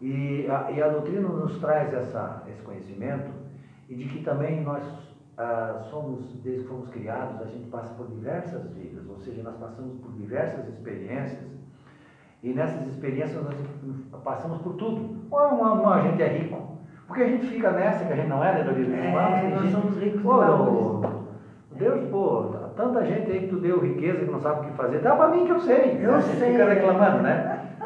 [0.00, 3.30] E, a, e a doutrina nos traz essa, esse conhecimento
[3.88, 4.82] e de que também nós
[5.38, 9.56] ah, somos, desde que fomos criados, a gente passa por diversas vidas, ou seja, nós
[9.56, 11.46] passamos por diversas experiências
[12.42, 15.16] e nessas experiências nós passamos por tudo.
[15.30, 18.28] Ou uma, uma, a gente é rico, porque a gente fica nessa que a gente
[18.28, 18.92] não é, né, Dorito?
[18.92, 21.16] É, nós somos ricos Pô.
[21.72, 25.00] Deus, pô, tanta gente aí que tu deu riqueza que não sabe o que fazer.
[25.00, 25.98] Dá pra mim que eu sei.
[26.02, 26.52] Eu a gente sei.
[26.52, 27.76] fica reclamando, né?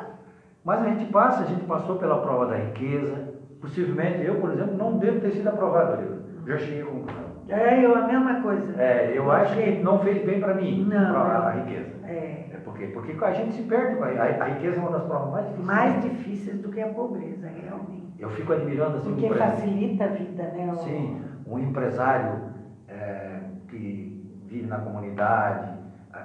[0.64, 3.30] Mas a gente passa, a gente passou pela prova da riqueza.
[3.60, 6.20] Possivelmente, eu, por exemplo, não devo ter sido aprovado, Dorito.
[6.46, 7.04] Já cheguei com
[7.50, 8.80] É, eu a mesma coisa.
[8.80, 11.98] é, eu acho que não fez bem para mim, pra- a, riqueza.
[12.06, 12.50] É.
[12.52, 15.46] É porque, porque a gente se perde a, a, riqueza é uma das provas mais
[15.46, 15.66] difíceis.
[15.66, 18.14] Mais difíceis do que a pobreza, realmente.
[18.18, 20.70] Eu fico admirando assim, Porque por exemplo, facilita a vida, né?
[20.72, 22.40] o- Sim, um empresário
[22.86, 25.78] é, que vive na comunidade.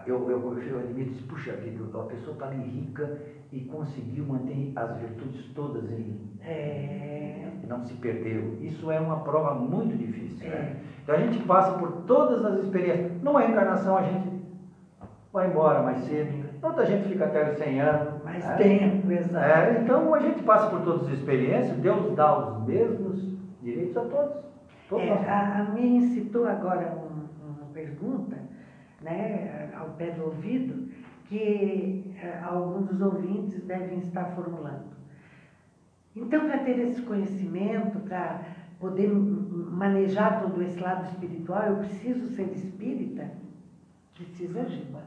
[0.05, 3.17] Eu, eu, eu, admito, isso, puxa vida, a pessoa está ali rica
[3.55, 7.47] e conseguiu manter as virtudes todas em, É.
[7.63, 8.57] e não se perdeu.
[8.59, 10.45] Isso é uma prova muito difícil.
[10.45, 10.49] É.
[10.49, 10.75] Né?
[11.01, 13.21] Então a gente passa por todas as experiências.
[13.23, 14.27] Numa encarnação a gente
[15.31, 18.23] vai embora mais cedo, outra gente fica até os 100 anos.
[18.25, 18.55] Mais né?
[18.55, 19.45] tempo, exato.
[19.45, 23.23] É, então a gente passa por todas as experiências, Deus dá os mesmos
[23.61, 24.43] direitos a todos.
[25.01, 28.35] É, a, a mim citou agora um, uma pergunta,
[29.01, 30.89] né, ao pé do ouvido,
[31.27, 34.95] que é, alguns dos ouvintes devem estar formulando.
[36.15, 38.41] Então, para ter esse conhecimento, para
[38.79, 43.29] poder manejar todo esse lado espiritual, eu preciso ser espírita?
[44.15, 45.01] Precisa, Giba.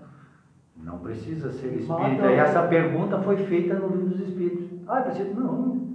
[0.77, 2.31] Não precisa ser espírita.
[2.31, 4.69] E essa pergunta foi feita no livro dos Espíritos.
[4.87, 5.35] Ah, preciso.
[5.35, 5.89] Não.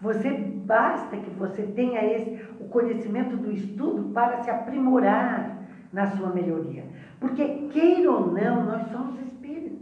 [0.00, 5.53] Você basta que você tenha esse, o conhecimento do estudo para se aprimorar
[5.94, 6.84] na sua melhoria.
[7.20, 9.78] Porque, queira ou não, nós somos espíritos.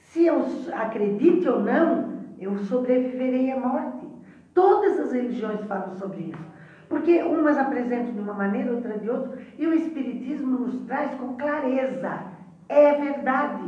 [0.00, 0.44] Se eu
[0.74, 4.06] acredite ou não, eu sobreviverei à morte.
[4.54, 6.46] Todas as religiões falam sobre isso.
[6.88, 11.36] Porque umas apresentam de uma maneira, outra de outra, e o Espiritismo nos traz com
[11.36, 12.20] clareza.
[12.68, 13.64] É verdade.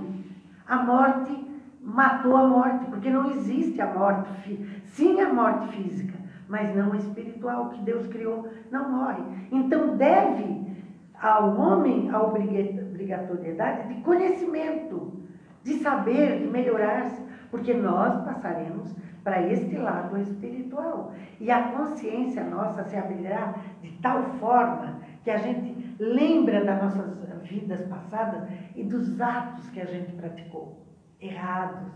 [0.66, 1.40] A morte
[1.82, 6.96] matou a morte, porque não existe a morte, sim a morte física, mas não a
[6.96, 9.22] espiritual, que Deus criou, não morre.
[9.50, 10.69] Então deve
[11.20, 15.12] ao homem a obrigatoriedade de conhecimento,
[15.62, 21.12] de saber, de melhorar-se, porque nós passaremos para este lado espiritual.
[21.38, 27.20] E a consciência nossa se abrirá de tal forma que a gente lembra das nossas
[27.42, 30.86] vidas passadas e dos atos que a gente praticou,
[31.20, 31.92] errados,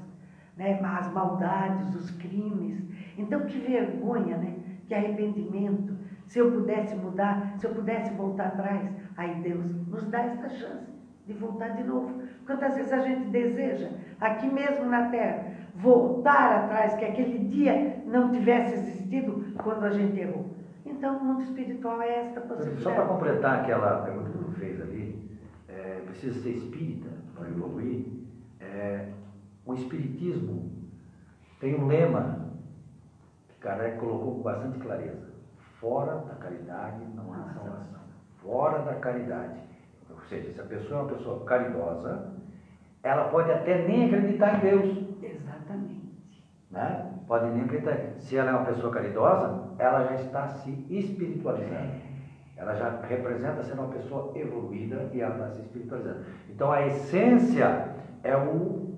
[0.57, 0.79] né?
[0.83, 2.83] as maldades, os crimes.
[3.17, 4.57] Então, que vergonha, né?
[4.87, 5.97] que arrependimento.
[6.27, 10.93] Se eu pudesse mudar, se eu pudesse voltar atrás, aí Deus nos dá esta chance
[11.27, 12.23] de voltar de novo.
[12.47, 18.31] Quantas vezes a gente deseja, aqui mesmo na terra, voltar atrás, que aquele dia não
[18.31, 20.55] tivesse existido quando a gente errou.
[20.85, 22.83] Então, o mundo espiritual é esta possibilidade.
[22.83, 28.07] Só para completar aquela pergunta que tu fez ali, é, precisa ser espírita para evoluir.
[28.61, 29.09] É,
[29.65, 30.71] o espiritismo
[31.59, 32.51] tem um lema
[33.49, 35.33] que Kardec colocou com bastante clareza:
[35.81, 38.04] fora da caridade não há salvação.
[38.45, 39.59] Fora da caridade.
[40.11, 42.31] Ou seja, se a pessoa é uma pessoa caridosa,
[43.03, 45.05] ela pode até nem acreditar em Deus.
[45.23, 46.45] Exatamente.
[46.71, 47.11] Né?
[47.27, 47.97] Pode nem acreditar.
[48.19, 52.05] Se ela é uma pessoa caridosa, ela já está se espiritualizando.
[52.57, 56.25] Ela já representa ser uma pessoa evoluída e ela está se espiritualizando.
[56.49, 57.89] Então a essência
[58.23, 58.95] é o,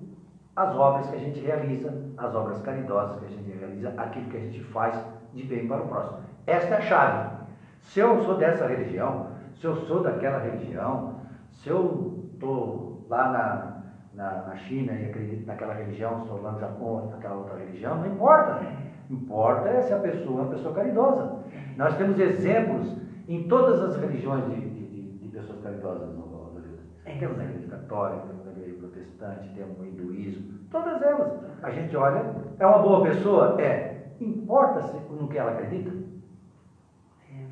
[0.55, 4.37] as obras que a gente realiza, as obras caridosas que a gente realiza, aquilo que
[4.37, 4.95] a gente faz
[5.33, 6.19] de bem para o próximo.
[6.45, 7.37] Esta é a chave.
[7.81, 11.15] Se eu sou dessa religião, se eu sou daquela religião,
[11.51, 16.59] se eu estou lá na, na, na China e acredito naquela religião, estou lá no
[16.59, 18.61] Japão, naquela outra religião, não importa.
[19.09, 21.43] Importa é se a pessoa é uma pessoa caridosa.
[21.75, 22.95] Nós temos exemplos
[23.27, 26.77] em todas as religiões de, de, de pessoas caridosas no Brasil.
[27.05, 31.39] É temos na igreja católica, temos na igreja protestante, temos no hinduísmo, todas elas.
[31.63, 33.59] A gente olha, é uma boa pessoa?
[33.59, 34.11] É.
[34.19, 35.91] Importa-se no que ela acredita?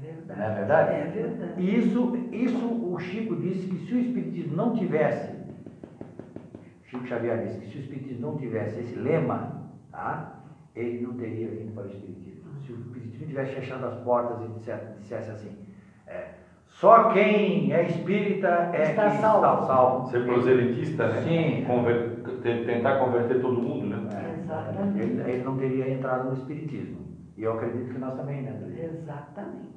[0.06, 0.40] É verdade.
[0.40, 0.92] Não é verdade?
[0.94, 1.78] É verdade.
[1.78, 5.36] Isso, isso o Chico disse que se o Espiritismo não tivesse
[6.96, 10.40] Chico Xavier disse que se o Espiritismo não tivesse esse lema, tá,
[10.76, 12.52] ele não teria vindo para o Espiritismo.
[12.66, 15.58] Se o Espiritismo tivesse fechado as portas e dissesse, dissesse assim,
[16.08, 16.30] é,
[16.68, 19.46] só quem é espírita é está quem salvo.
[19.46, 20.10] está salvo.
[20.10, 21.22] Ser proselitista, né?
[21.22, 21.66] Sim.
[21.66, 22.16] Conver...
[22.42, 24.10] Tentar converter todo mundo, né?
[24.14, 25.00] É, Exatamente.
[25.00, 27.06] Ele, ele não teria entrado no Espiritismo.
[27.38, 28.86] E eu acredito que nós também, né, André?
[28.86, 29.76] Exatamente.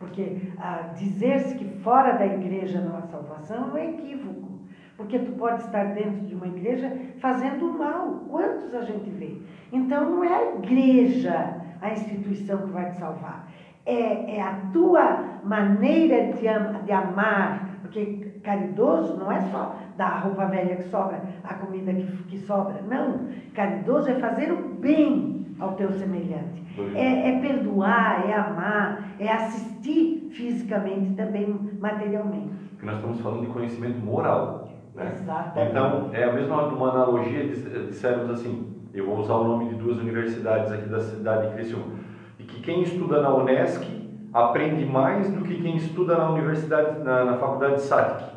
[0.00, 4.58] Porque ah, dizer-se que fora da igreja não há salvação é equívoco.
[4.96, 8.24] Porque tu pode estar dentro de uma igreja fazendo mal.
[8.28, 9.36] Quantos a gente vê?
[9.70, 13.48] Então não é a igreja a instituição que vai te salvar.
[13.84, 17.68] É, é a tua maneira de, am de amar.
[17.82, 22.38] Porque caridoso não é só dar a roupa velha que sobra, a comida que, que
[22.38, 22.80] sobra.
[22.82, 23.28] Não.
[23.54, 26.62] Caridoso é fazer o bem ao teu semelhante.
[26.94, 32.50] É, é, perdoar, é amar, é assistir fisicamente também, materialmente.
[32.70, 34.68] Porque nós estamos falando de conhecimento moral.
[34.94, 35.12] Né?
[35.12, 35.70] Exatamente.
[35.70, 39.98] Então, é a mesma uma analogia, dissermos assim, eu vou usar o nome de duas
[39.98, 41.94] universidades aqui da cidade de Criciúma,
[42.38, 43.84] e que quem estuda na Unesc
[44.32, 48.30] aprende mais do que quem estuda na universidade, na, na faculdade de SATIC.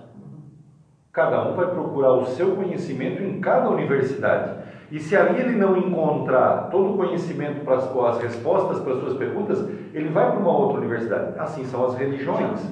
[1.12, 4.63] Cada um vai procurar o seu conhecimento em cada universidade.
[4.94, 9.00] E se ali ele não encontrar todo o conhecimento para as, as respostas para as
[9.00, 11.34] suas perguntas, ele vai para uma outra universidade.
[11.40, 12.64] Assim são as religiões.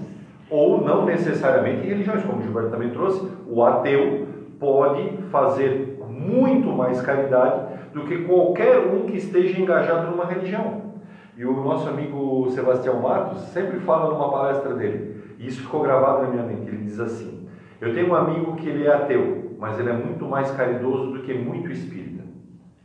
[0.47, 4.27] Ou não necessariamente religiões, como o Gilberto também trouxe, o ateu
[4.60, 10.91] pode fazer muito mais caridade do que qualquer um que esteja engajado numa religião.
[11.36, 16.22] E o nosso amigo Sebastião Matos sempre fala numa palestra dele, e isso ficou gravado
[16.22, 16.67] na minha mente.
[16.67, 17.47] Ele diz assim:
[17.80, 21.22] Eu tenho um amigo que ele é ateu, mas ele é muito mais caridoso do
[21.22, 22.24] que muito espírita.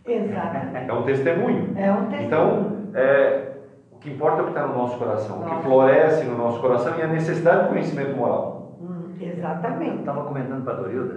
[0.05, 0.91] Exatamente.
[0.91, 1.73] É um testemunho.
[1.75, 2.27] É um testemunho.
[2.27, 3.53] Então, é,
[3.91, 5.63] o que importa é o que está no nosso coração, o que Nossa.
[5.63, 8.77] floresce no nosso coração e a necessidade do conhecimento moral.
[8.79, 10.01] Hum, exatamente.
[10.01, 11.15] estava comentando para a Dorilda,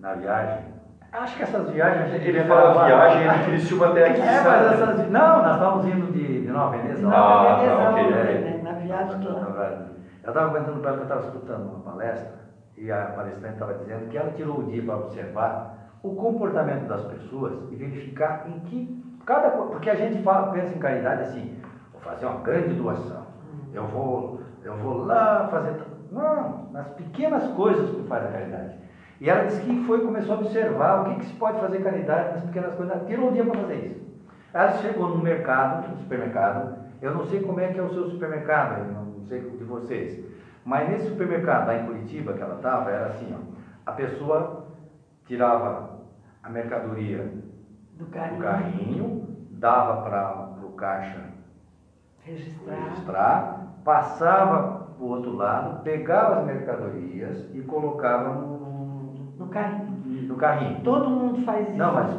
[0.00, 0.64] na viagem,
[1.12, 2.86] acho que essas viagens a gente Ele fala gravar.
[2.86, 4.20] viagem, ele Criciúma até aqui.
[4.22, 4.48] É, sabe?
[4.48, 5.10] mas essas...
[5.10, 6.98] Não, nós estávamos indo de, de Nova Veneza.
[7.00, 7.14] De lá.
[7.14, 7.88] Ah, Nova tá, Veneza, ok.
[7.88, 8.60] ontem, né?
[8.62, 9.86] Na viagem de lá.
[10.24, 12.43] Eu estava comentando para ela que eu estava escutando uma palestra
[12.76, 17.04] e a palestrante estava dizendo que ela tirou o dia para observar o comportamento das
[17.04, 21.58] pessoas e verificar em que cada porque a gente fala, pensa em caridade assim,
[21.92, 23.24] vou fazer uma grande doação,
[23.72, 25.76] eu vou eu vou lá fazer
[26.10, 28.74] não, nas pequenas coisas que faz a caridade.
[29.20, 32.34] E ela disse que foi começou a observar o que, que se pode fazer caridade
[32.34, 34.04] nas pequenas coisas, Ela tirou o dia para fazer isso.
[34.52, 36.78] Ela chegou no mercado, no supermercado.
[37.02, 40.24] Eu não sei como é que é o seu supermercado, eu não sei de vocês.
[40.64, 44.64] Mas nesse supermercado lá em Curitiba que ela estava, era assim, ó, a pessoa
[45.26, 45.90] tirava
[46.42, 47.30] a mercadoria
[47.92, 48.40] Do do carinho.
[48.42, 51.20] carrinho, dava para o caixa
[52.22, 52.74] Registrar.
[52.74, 60.28] registrar, passava para o outro lado, pegava as mercadorias e colocava no, No carrinho.
[60.28, 60.80] no carrinho.
[60.82, 61.76] Todo mundo faz isso.
[61.76, 62.10] Não, mas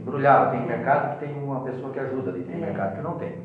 [0.00, 0.50] embrulhava.
[0.50, 2.66] Tem mercado que tem uma pessoa que ajuda ali, tem É.
[2.66, 3.38] mercado que não tem.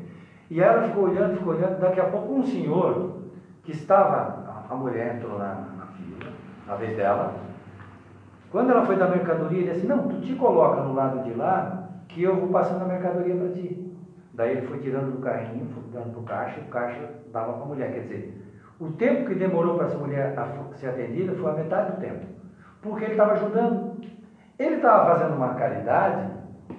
[0.50, 1.80] E ela ficou olhando, ficou olhando.
[1.80, 3.20] Daqui a pouco, um senhor
[3.62, 4.39] que estava,
[4.70, 6.32] a- a mulher entrou na, na fila,
[6.66, 7.34] na vez dela.
[8.50, 11.88] Quando ela foi da mercadoria, ele disse: Não, tu te coloca no lado de lá
[12.08, 13.86] que eu vou passando a mercadoria para ti.
[14.34, 17.52] Daí ele foi tirando do carrinho, foi dando para o caixa, e o caixa dava
[17.54, 17.92] para a mulher.
[17.92, 18.42] Quer dizer,
[18.80, 22.26] o tempo que demorou para essa mulher a- ser atendida foi a metade do tempo.
[22.82, 24.00] Porque ele estava ajudando.
[24.58, 26.26] Ele estava fazendo uma caridade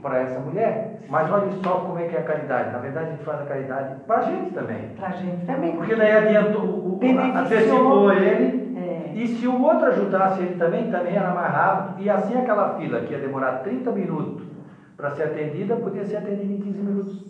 [0.02, 2.72] para essa mulher, mas olha só como é que é a caridade.
[2.72, 4.90] Na verdade, a gente faz a caridade para a gente também.
[4.96, 5.76] Pra gente também.
[5.76, 6.81] Porque daí adiantou.
[7.10, 9.14] Antecipou ele, É.
[9.16, 13.02] e se o outro ajudasse ele também, também era mais rápido, e assim aquela fila
[13.02, 14.46] que ia demorar 30 minutos
[14.96, 17.26] para ser atendida, podia ser atendida em 15 minutos.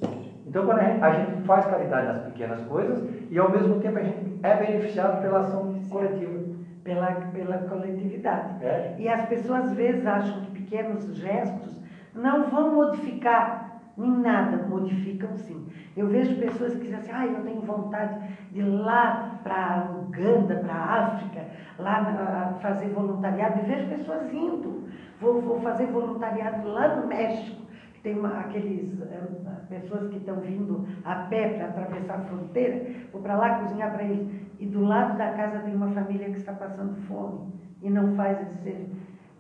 [0.45, 3.97] Então, quando a gente, a gente faz caridade nas pequenas coisas, e ao mesmo tempo
[3.99, 6.41] a gente é beneficiado pela ação coletiva.
[6.83, 8.65] Pela, pela coletividade.
[8.65, 8.95] É.
[8.97, 11.79] E as pessoas às vezes acham que pequenos gestos
[12.15, 13.70] não vão modificar
[14.05, 15.63] em nada, modificam sim.
[15.95, 18.17] Eu vejo pessoas que dizem assim, ah, eu tenho vontade
[18.49, 21.45] de ir lá para Uganda, para África,
[21.77, 24.79] lá na- fazer voluntariado, e vejo pessoas indo.
[25.17, 27.65] Vou, vou fazer voluntariado lá no México,
[28.01, 29.23] tem uma, aqueles eh,
[29.69, 32.79] pessoas que estão vindo a pé para atravessar a fronteira,
[33.11, 34.25] vou para lá cozinhar para eles.
[34.57, 37.43] E do lado da casa tem uma família que está passando fome
[37.79, 38.87] e não faz esse,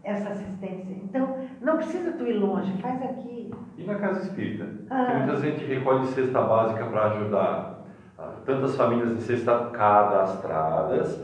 [0.03, 0.93] essa assistência.
[0.93, 3.49] Então, não precisa tu ir longe, faz aqui.
[3.77, 4.65] E na casa espírita?
[4.89, 5.05] Ah.
[5.05, 7.83] Que muita gente recolhe cesta básica para ajudar
[8.17, 11.23] ah, tantas famílias necessitadas cadastradas,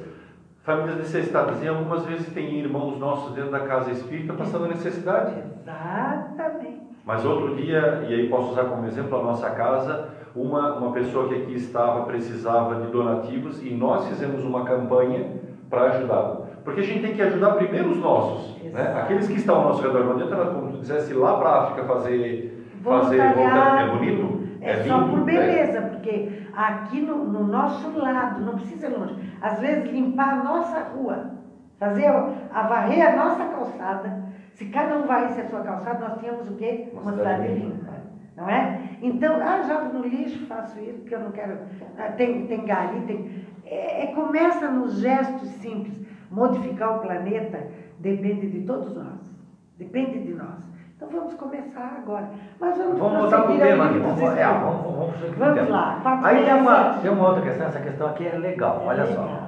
[0.63, 5.33] famílias necessitadas, e algumas vezes tem irmãos nossos dentro da casa espírita passando necessidade.
[5.61, 6.87] Exatamente.
[7.05, 11.29] Mas outro dia, e aí posso usar como exemplo a nossa casa, uma, uma pessoa
[11.29, 15.39] que aqui estava precisava de donativos e nós fizemos uma campanha
[15.69, 16.46] para ajudá-la.
[16.67, 18.93] Porque a gente tem que ajudar primeiro os nossos, né?
[19.01, 20.03] Aqueles que estão ao nosso redor.
[20.03, 23.35] Não adianta, como tu dissesse, ir lá para a África fazer, fazer Voluntariado.
[23.35, 23.79] voluntariado.
[23.79, 24.47] É bonito?
[24.59, 25.25] É, só lindo, por né?
[25.31, 29.15] beleza, porque aqui no, no nosso lado, não precisa ir longe.
[29.41, 31.31] Às vezes limpar a nossa rua,
[31.79, 34.23] fazer a, a varrer a nossa calçada.
[34.51, 36.89] Se cada um varresse a sua calçada, nós tínhamos o quê?
[36.91, 37.93] Uma cidade limpa.
[38.35, 38.81] Não é?
[39.01, 41.59] Então, ah, jogo no lixo, faço isso, porque eu não quero.
[41.97, 43.47] ah, tem, tem gari, tem.
[43.65, 46.06] É, é, começa nos gestos simples.
[46.31, 47.67] Modificar o planeta
[47.99, 49.35] depende de todos nós.
[49.77, 50.67] Depende de nós.
[50.95, 52.27] Então vamos começar agora.
[52.59, 53.99] Mas vamos, Vamos voltar para o tema aqui.
[53.99, 58.07] Vamos, é, vamos, vamos, vamos lá, Aí tem uma, tem uma outra questão, essa questão
[58.07, 59.21] aqui é legal, olha É só.
[59.21, 59.47] legal.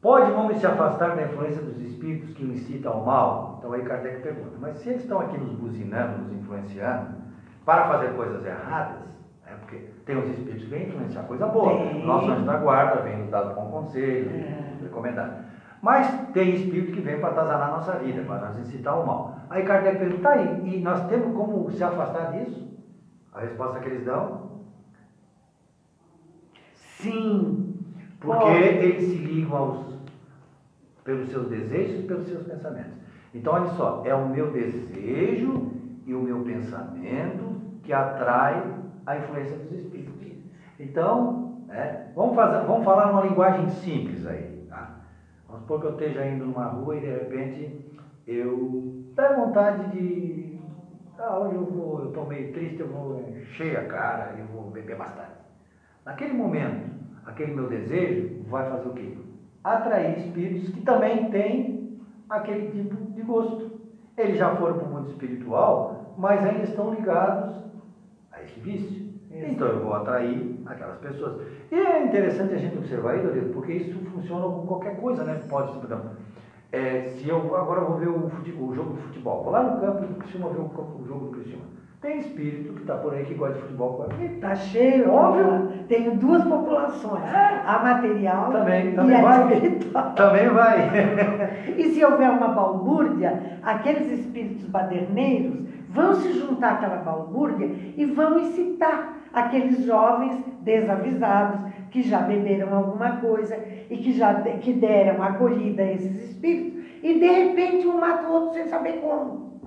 [0.00, 3.56] Pode o homem se afastar da influência dos espíritos que o incitam ao mal?
[3.58, 7.08] Então aí Kardec pergunta, mas se eles estão aqui nos buzinando, nos influenciando,
[7.66, 8.96] para fazer coisas erradas,
[9.46, 11.76] é porque tem os espíritos que vêm influenciar coisa boa.
[11.76, 12.06] Tem.
[12.06, 14.82] Nosso anjo da guarda vem nos dar bom conselho, É.
[14.82, 15.44] recomendar.
[15.82, 19.38] Mas tem espírito que vem para atazanar a nossa vida, para nos incitar ao mal.
[19.48, 22.68] Aí Kardec pergunta, tá aí, e nós temos como se afastar disso?
[23.32, 24.50] A resposta que eles dão,
[26.74, 27.78] Sim.
[28.20, 28.62] porque Pode.
[28.62, 29.94] eles se ligam aos,
[31.02, 32.92] pelos seus desejos e pelos seus pensamentos.
[33.32, 35.72] Então, olha só, é o meu desejo
[36.04, 38.62] e o meu pensamento que atrai
[39.06, 40.10] a influência dos espíritos.
[40.78, 44.49] Então, né, vamos, fazer, vamos falar uma linguagem simples aí.
[45.50, 47.92] Vamos supor que eu esteja indo numa rua e de repente
[48.24, 50.60] eu tenho vontade de.
[51.18, 54.70] Ah, hoje eu vou, eu estou meio triste, eu vou encher a cara e vou
[54.70, 55.32] beber bastante.
[56.04, 56.88] Naquele momento,
[57.26, 59.18] aquele meu desejo vai fazer o quê?
[59.64, 63.68] Atrair espíritos que também têm aquele tipo de gosto.
[64.16, 67.60] Eles já foram para o mundo espiritual, mas ainda estão ligados
[68.30, 69.09] a esse vício.
[69.32, 71.40] Então eu vou atrair aquelas pessoas.
[71.70, 75.40] E é interessante a gente observar isso, porque isso funciona com qualquer coisa, né?
[75.48, 76.10] Pode, por exemplo,
[76.72, 79.80] é, se eu agora eu vou ver o, o, jogo de futebol, vou lá no
[79.80, 81.64] campo do Criciúma ver o, o jogo do Criciúma.
[82.00, 84.08] Tem espírito que está por aí que gosta de futebol.
[84.18, 85.84] Está cheio, óbvio.
[85.86, 87.62] Tenho duas populações, é.
[87.66, 90.14] a material também, também e a espiritual.
[90.14, 90.90] Também vai.
[91.76, 97.66] e se houver uma balbúrdia, aqueles espíritos baderneiros vão se juntar àquela balbúrdia
[97.96, 103.56] e vão incitar aqueles jovens desavisados que já beberam alguma coisa
[103.88, 108.32] e que já que deram acolhida a esses espíritos e de repente um mata o
[108.32, 109.60] outro sem saber como,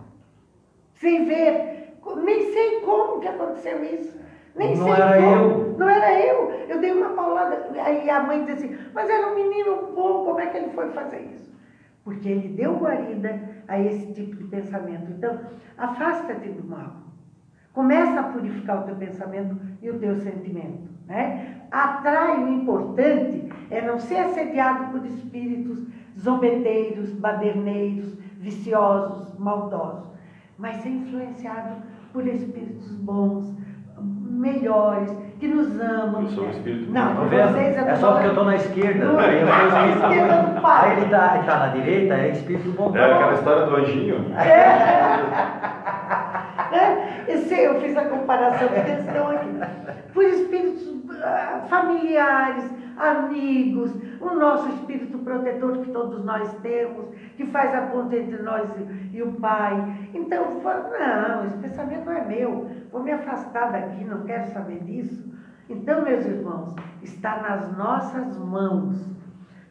[0.95, 4.21] sem ver, nem sei como que aconteceu isso.
[4.55, 5.51] Nem não sei era como.
[5.51, 5.77] eu.
[5.77, 6.51] Não era eu.
[6.69, 7.69] Eu dei uma paulada.
[7.83, 10.91] Aí a mãe disse assim, mas era um menino bom, como é que ele foi
[10.91, 11.51] fazer isso?
[12.03, 15.11] Porque ele deu guarida a esse tipo de pensamento.
[15.11, 15.39] Então,
[15.77, 17.02] afasta-te do mal.
[17.73, 20.93] Começa a purificar o teu pensamento e o teu sentimento.
[21.07, 21.57] Né?
[21.71, 25.87] Atrai o importante é não ser assediado por espíritos
[26.19, 30.05] zombeteiros, baderneiros, viciosos, maldosos,
[30.57, 33.51] mas ser influenciado por espíritos bons,
[33.99, 36.21] melhores, que nos amam.
[36.21, 37.51] Eu sou o espírito Não, vendo?
[37.51, 39.05] vocês é só porque eu estou na esquerda.
[39.05, 40.87] Não, aí eu na esquerda não para.
[40.87, 42.95] Aí ele está tá na direita, é espírito bom.
[42.95, 44.25] É aquela história do anjinho.
[44.37, 45.19] É,
[46.71, 47.02] eu
[47.47, 49.49] sei, eu fiz a comparação porque eles estão aqui.
[50.13, 57.73] Por espíritos ah, familiares, amigos, o nosso espírito protetor que todos nós temos, que faz
[57.73, 60.09] a ponte entre nós e, e o Pai.
[60.13, 65.33] Então, não, esse pensamento não é meu, vou me afastar daqui, não quero saber disso.
[65.69, 68.95] Então, meus irmãos, está nas nossas mãos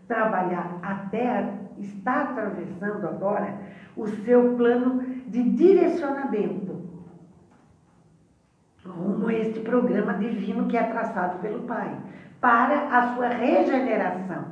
[0.09, 0.79] trabalhar.
[0.83, 3.55] A Terra está atravessando agora
[3.97, 6.72] o seu plano de direcionamento
[8.87, 11.97] rumo a este programa divino que é traçado pelo Pai,
[12.41, 14.45] para a sua regeneração.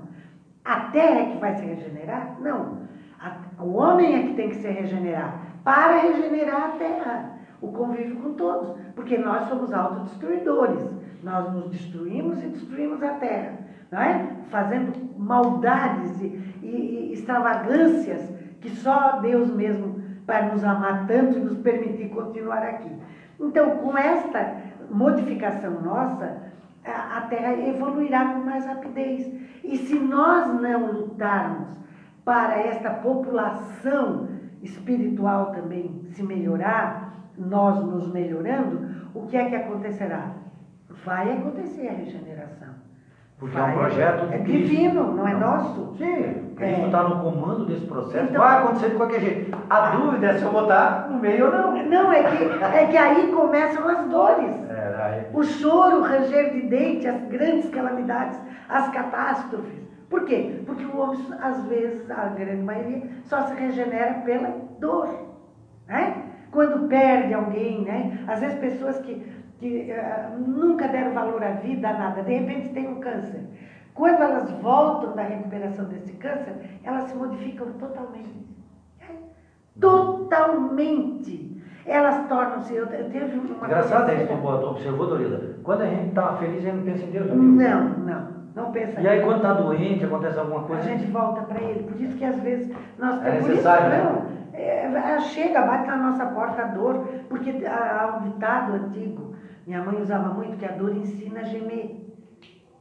[0.65, 2.37] A terra é que vai se regenerar?
[2.41, 2.79] Não.
[3.59, 8.35] o homem é que tem que se regenerar para regenerar a terra, o convívio com
[8.35, 10.81] todos, porque nós somos autodestruidores.
[11.23, 13.59] Nós nos destruímos e destruímos a terra,
[13.91, 14.27] não é?
[14.49, 16.27] Fazendo maldades e,
[16.63, 18.27] e, e extravagâncias
[18.61, 22.91] que só Deus mesmo vai nos amar tanto e nos permitir continuar aqui.
[23.41, 24.57] Então, com esta
[24.91, 26.51] modificação nossa,
[26.85, 29.27] a Terra evoluirá com mais rapidez.
[29.65, 31.69] E se nós não lutarmos
[32.25, 34.29] para esta população
[34.63, 40.35] espiritual também se melhorar, nós nos melhorando, o que é que acontecerá?
[41.05, 42.90] Vai acontecer a regeneração.
[43.41, 45.95] Porque vai, é um projeto é divino, não é nosso?
[45.97, 47.09] Sim, Cristo está é.
[47.09, 48.27] no comando desse processo.
[48.29, 49.59] Então, vai acontecer de qualquer jeito.
[49.71, 51.87] A dúvida é se eu vou estar no meio ou não.
[51.87, 54.55] Não, é que, é que aí começam as dores.
[54.69, 55.31] É.
[55.33, 58.39] O choro, o ranger de dente, as grandes calamidades,
[58.69, 59.81] as catástrofes.
[60.11, 60.61] Por quê?
[60.67, 65.09] Porque o homem, às vezes, a grande maioria, só se regenera pela dor.
[65.89, 66.25] Né?
[66.51, 68.19] Quando perde alguém, né?
[68.27, 69.25] Às vezes pessoas que
[69.61, 73.45] que uh, nunca deram valor à vida, a nada, de repente tem um câncer.
[73.95, 78.41] Quando elas voltam da recuperação desse câncer, elas se modificam totalmente.
[79.79, 81.63] Totalmente.
[81.87, 82.75] Elas tornam-se.
[82.75, 83.67] Eu, eu teve uma.
[83.67, 85.57] Engraçado isso, tu observou, Dorida.
[85.63, 87.27] Quando a gente está feliz, a gente não pensa em Deus.
[87.29, 88.41] Não, não.
[88.55, 90.83] Não pensa E aí, quando está doente, acontece alguma coisa.
[90.83, 91.85] A gente volta para ele.
[91.85, 93.27] Por isso que às vezes nós temos.
[93.27, 94.89] É necessário, isso, né?
[94.93, 99.30] Não, é, chega, bate na nossa porta a dor, porque há um ditado antigo
[99.71, 101.95] minha mãe usava muito que a dor ensina a gemer.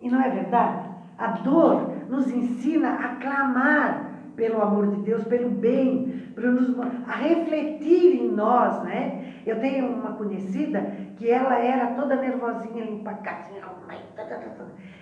[0.01, 0.89] E não é verdade?
[1.19, 6.75] A dor nos ensina a clamar pelo amor de Deus, pelo bem, nos,
[7.07, 9.35] a refletir em nós, né?
[9.45, 10.81] Eu tenho uma conhecida
[11.17, 13.61] que ela era toda nervosinha, empacadinha,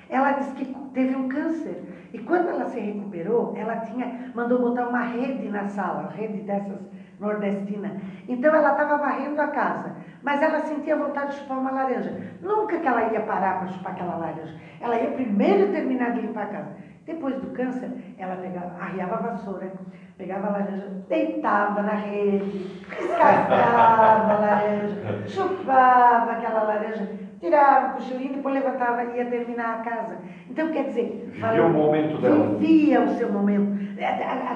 [0.09, 1.83] ela disse que teve um câncer.
[2.13, 6.79] E quando ela se recuperou, ela tinha, mandou botar uma rede na sala, rede dessas
[7.19, 7.97] nordestina.
[8.27, 12.15] Então ela estava varrendo a casa, mas ela sentia vontade de chupar uma laranja.
[12.41, 14.55] Nunca que ela ia parar para chupar aquela laranja.
[14.79, 16.75] Ela ia primeiro terminar de limpar a casa.
[17.05, 19.71] Depois do câncer, ela pegava, arriava a vassoura,
[20.17, 22.67] pegava a laranja, deitava na rede,
[22.99, 27.09] descascava a laranja, chupava aquela laranja,
[27.39, 30.17] tirava o cochilinho, depois levantava e ia terminar a casa.
[30.49, 32.55] Então, quer dizer, vivia o momento dela.
[32.57, 33.77] Vivia o seu momento,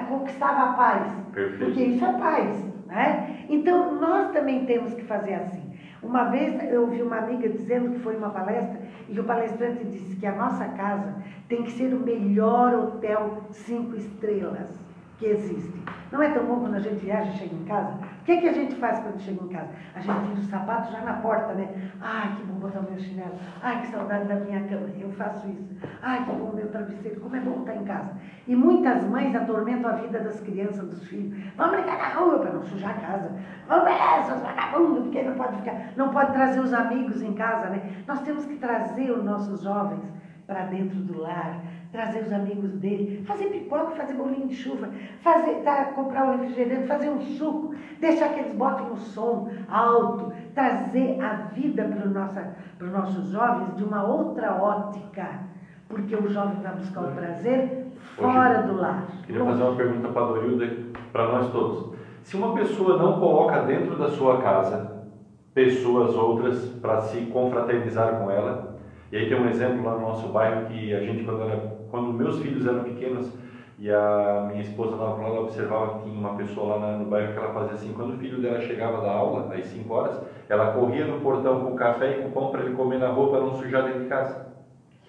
[0.10, 1.12] conquistava a paz.
[1.34, 1.66] Perfeito.
[1.66, 2.66] Porque isso é paz.
[2.88, 3.46] Né?
[3.50, 5.72] Então, nós também temos que fazer assim.
[6.04, 10.16] Uma vez eu ouvi uma amiga dizendo que foi uma palestra e o palestrante disse
[10.16, 11.16] que a nossa casa
[11.48, 14.80] tem que ser o melhor hotel cinco estrelas
[15.22, 15.84] que existem.
[16.12, 17.94] Não é tão bom quando a gente viaja e chega em casa?
[17.94, 19.70] O que, é que a gente faz quando chega em casa?
[19.96, 21.70] A gente tira o sapato já na porta, né?
[22.02, 23.36] Ai, que bom botar o meu chinelo.
[23.62, 24.90] Ai, que saudade da minha cama.
[25.00, 25.70] Eu faço isso.
[26.02, 27.22] Ai, que bom meu travesseiro.
[27.22, 28.12] Como é bom estar em casa.
[28.48, 31.40] E muitas mães atormentam a vida das crianças, dos filhos.
[31.56, 33.32] Vamos brincar na rua para não sujar a casa.
[33.68, 35.92] Vamos brincar, seus vagabundos, porque não pode ficar.
[35.96, 38.04] Não pode trazer os amigos em casa, né?
[38.08, 40.04] Nós temos que trazer os nossos jovens
[40.48, 41.62] para dentro do lar,
[41.92, 44.90] trazer os amigos dele, fazer pipoca, fazer bolinho de chuva,
[45.22, 50.32] fazer, tá, comprar um refrigerante, fazer um suco, deixar que eles botem um som alto,
[50.54, 55.28] trazer a vida para os nossos jovens de uma outra ótica,
[55.88, 59.08] porque o jovem vai buscar o prazer fora Hoje, do lar.
[59.26, 60.68] Queria fazer uma pergunta para a Dorilda,
[61.12, 61.92] para nós todos.
[62.24, 65.02] Se uma pessoa não coloca dentro da sua casa
[65.54, 68.78] pessoas outras para se confraternizar com ela,
[69.12, 71.58] e aí tem um exemplo lá no nosso bairro que a gente, quando, era,
[71.90, 73.32] quando meus filhos eram pequenos,
[73.78, 77.34] e a minha esposa estava lá, ela observava que tinha uma pessoa lá no bairro
[77.34, 80.72] que ela fazia assim, quando o filho dela chegava da aula, às 5 horas, ela
[80.72, 83.56] corria no portão com café e com pão para ele comer na rua para não
[83.56, 84.46] sujar dentro de casa.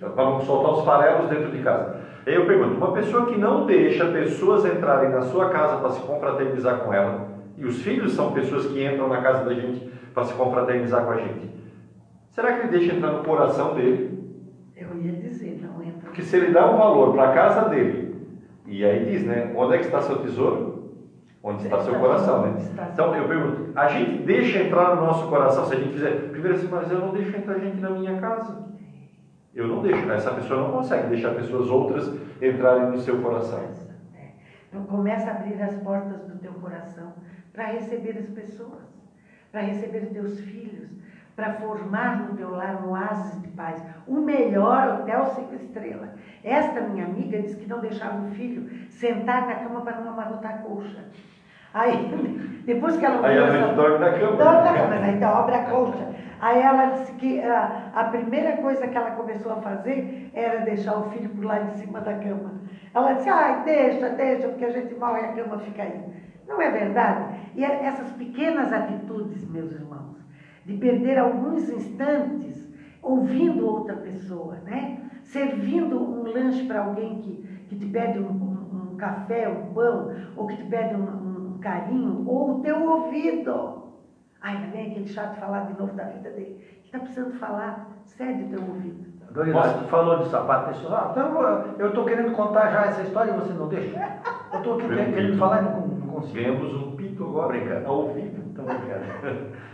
[0.00, 1.96] Para não soltar os farelos dentro de casa.
[2.26, 6.00] Aí eu pergunto, uma pessoa que não deixa pessoas entrarem na sua casa para se
[6.00, 7.28] confraternizar com ela,
[7.58, 11.12] e os filhos são pessoas que entram na casa da gente para se confraternizar com
[11.12, 11.50] a gente,
[12.32, 14.18] Será que ele deixa entrar no coração dele?
[14.74, 16.00] Eu ia dizer, não entra.
[16.00, 18.16] Porque se ele dá um valor para a casa dele,
[18.66, 19.52] e aí diz, né?
[19.54, 20.72] Onde é que está seu tesouro?
[21.42, 22.54] Onde está seu coração, né?
[22.92, 26.56] Então eu pergunto, a gente deixa entrar no nosso coração, se a gente fizer, primeiro
[26.56, 28.72] assim, mas eu não deixo entrar gente na minha casa.
[29.54, 30.14] Eu não deixo, né?
[30.14, 32.10] essa pessoa não consegue deixar pessoas outras
[32.40, 33.60] entrarem no seu coração.
[34.16, 34.28] É.
[34.68, 37.12] Então começa a abrir as portas do teu coração
[37.52, 38.88] para receber as pessoas,
[39.50, 40.88] para receber os teus filhos,
[41.36, 46.10] para formar no teu lar um oásis de paz, o melhor hotel cinco estrelas.
[46.44, 50.54] Esta minha amiga disse que não deixava o filho sentar na cama para não amarrotar
[50.54, 51.04] a colcha.
[51.74, 53.26] Aí, depois que ela...
[53.26, 53.74] Aí ela essa...
[53.74, 54.36] dorme na cama.
[54.36, 56.12] Dorme na cama, mas aí abre a colcha.
[56.40, 60.98] Aí ela disse que a, a primeira coisa que ela começou a fazer era deixar
[60.98, 62.60] o filho por lá em cima da cama.
[62.92, 66.02] Ela disse, ai, deixa, deixa, porque a gente morre e a cama fica aí.
[66.46, 67.24] Não é verdade?
[67.54, 70.21] E é essas pequenas atitudes, meus irmãos,
[70.64, 72.68] de perder alguns instantes
[73.02, 75.10] ouvindo outra pessoa, né?
[75.24, 80.14] Servindo um lanche para alguém que, que te pede um, um, um, café, um pão,
[80.36, 83.82] ou que te pede um, um carinho, ou o teu ouvido.
[84.40, 86.58] Ai, vem aquele chato falar de novo da vida dele.
[86.82, 89.12] Que está precisando falar, cede o teu ouvido.
[89.32, 91.08] Tu falou de sapato pessoal.
[91.12, 91.40] Então
[91.78, 94.20] eu estou querendo contar já essa história e você não deixa.
[94.52, 96.34] Eu estou querendo falar e não, não consigo.
[96.34, 97.48] Ganhamos um pito agora.
[97.48, 97.86] Brincando.
[97.86, 98.31] Ao ouvido.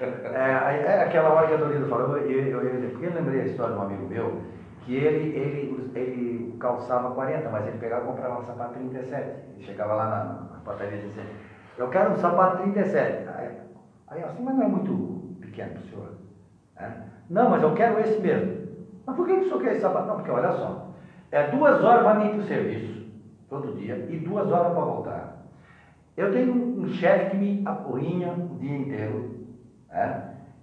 [0.01, 3.45] É, é aquela hora que a Dorida falou, eu, eu, eu, porque eu lembrei a
[3.47, 4.43] história de um amigo meu,
[4.83, 9.29] que ele, ele, ele calçava 40, mas ele pegava e comprava um sapato 37.
[9.55, 11.25] Ele chegava lá na, na e dizia,
[11.77, 13.29] eu quero um sapato 37.
[13.29, 13.49] Aí,
[14.09, 16.13] aí assim, mas não é muito pequeno para o senhor.
[16.77, 16.91] É?
[17.29, 18.69] Não, mas eu quero esse mesmo.
[19.05, 20.07] Mas por que o senhor quer esse sapato?
[20.07, 20.89] Não, porque olha só,
[21.31, 23.07] é duas horas para mim para o serviço,
[23.49, 25.39] todo dia, e duas horas para voltar.
[26.17, 29.35] Eu tenho um, chefe que me apurrinha o dia inteiro,
[29.91, 30.15] é?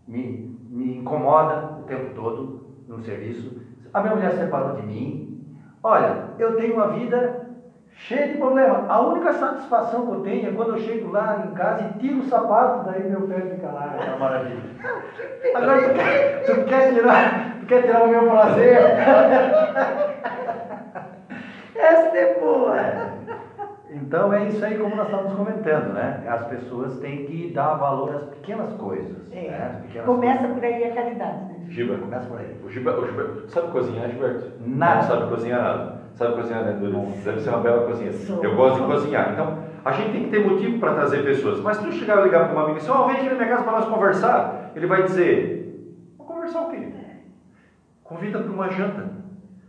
[0.08, 3.62] me, me incomoda o tempo todo no serviço.
[3.94, 5.58] A minha mulher separou de mim.
[5.82, 7.46] Olha, eu tenho uma vida
[7.90, 8.90] cheia de problemas.
[8.90, 12.20] A única satisfação que eu tenho é quando eu chego lá em casa e tiro
[12.20, 14.64] o sapato, daí meu pé fica lá, é uma maravilha.
[15.56, 18.80] Agora tu quer, tu quer tirar, tu quer tirar o meu prazer?
[21.76, 23.15] Essa é boa.
[23.96, 26.22] Então é isso aí como nós estamos comentando, né?
[26.28, 29.16] As pessoas têm que dar valor às pequenas coisas.
[29.32, 29.50] É.
[29.50, 29.82] Né?
[29.84, 30.58] Pequenas Começa coisas.
[30.58, 31.38] por aí a caridade.
[31.46, 31.66] Né?
[31.70, 32.58] Giba, começa por aí.
[32.62, 34.52] O Giba, o Giba sabe cozinhar, Gilberto?
[34.60, 34.96] Nada.
[34.96, 36.02] Não sabe cozinhar nada.
[36.14, 36.78] Sabe cozinhar, né?
[37.24, 38.12] Deve ser uma bela cozinha.
[38.44, 39.32] Eu gosto de cozinhar.
[39.32, 41.62] Então, a gente tem que ter motivo para trazer pessoas.
[41.62, 43.36] Mas se tu chegar e ligar para uma amiga assim, ó, oh, vem aqui na
[43.36, 46.90] minha casa para nós conversar, ele vai dizer, vou conversar o quê?
[48.04, 49.10] Convida para uma janta.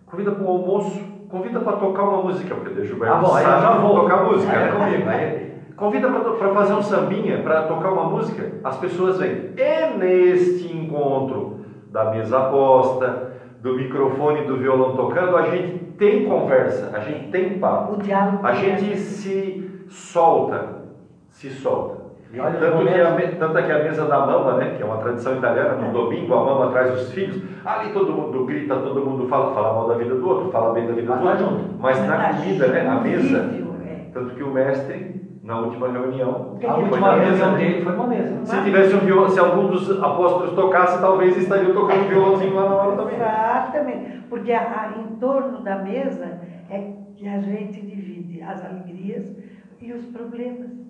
[0.04, 3.62] Convida para um almoço convida para tocar uma música, porque o Gilberto ah, bom, sabe
[3.62, 4.00] já vou.
[4.00, 4.56] tocar música.
[4.56, 5.46] é comigo, aí...
[5.76, 9.52] Convida para fazer um sambinha, para tocar uma música, as pessoas vêm.
[9.56, 11.60] E neste encontro
[11.92, 17.58] da mesa posta, do microfone do violão tocando, a gente tem conversa, a gente tem
[17.58, 17.94] papo.
[17.94, 18.46] O diálogo.
[18.46, 20.82] A gente se solta,
[21.28, 21.95] se solta.
[22.38, 24.98] Olha, tanto, que a, tanto é que a mesa da mama, né, que é uma
[24.98, 29.26] tradição italiana, no domingo a mama traz os filhos, ali todo mundo grita, todo mundo
[29.28, 31.70] fala, fala mal da vida do outro, fala bem da vida do outro.
[31.78, 33.38] Mas na comida, né, a mesa,
[33.84, 34.10] é.
[34.12, 38.44] tanto que o mestre, na última reunião, a última reunião dele foi uma mesa.
[38.44, 42.74] Se tivesse um violão, se algum dos apóstolos tocasse, talvez estariam tocando violãozinho lá na
[42.74, 43.14] hora também.
[43.16, 49.34] Exatamente, porque a, a, em torno da mesa é que a gente divide as alegrias
[49.80, 50.85] e os problemas.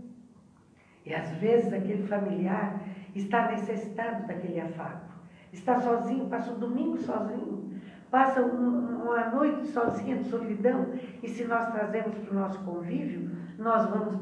[1.07, 2.81] E às vezes aquele familiar
[3.15, 5.07] está necessitado daquele afago.
[5.53, 7.81] Está sozinho, passa o domingo sozinho,
[8.11, 10.93] passa uma noite sozinha de solidão.
[11.23, 14.17] E se nós trazemos para o nosso convívio, nós vamos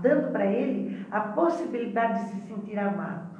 [0.00, 3.34] dando para ele a possibilidade de se sentir amado.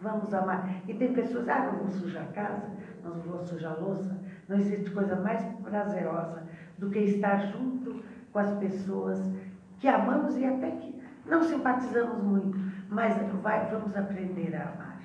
[0.00, 0.82] Vamos amar.
[0.86, 2.70] E tem pessoas, ah, não vou sujar a casa,
[3.02, 4.18] não vou sujar a louça.
[4.48, 6.42] Não existe coisa mais prazerosa
[6.78, 8.02] do que estar junto
[8.32, 9.20] com as pessoas
[9.78, 10.97] que amamos e até que
[11.28, 12.58] não simpatizamos muito,
[12.88, 15.00] mas vai, vamos aprender a amar.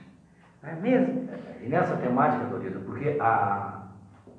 [0.62, 1.30] Não é mesmo?
[1.62, 3.84] E nessa temática, Dorita, porque a,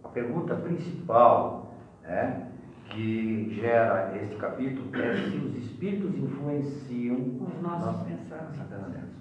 [0.03, 2.49] a pergunta principal né,
[2.91, 9.15] que gera este capítulo é se os espíritos influenciam os nossos pensamentos.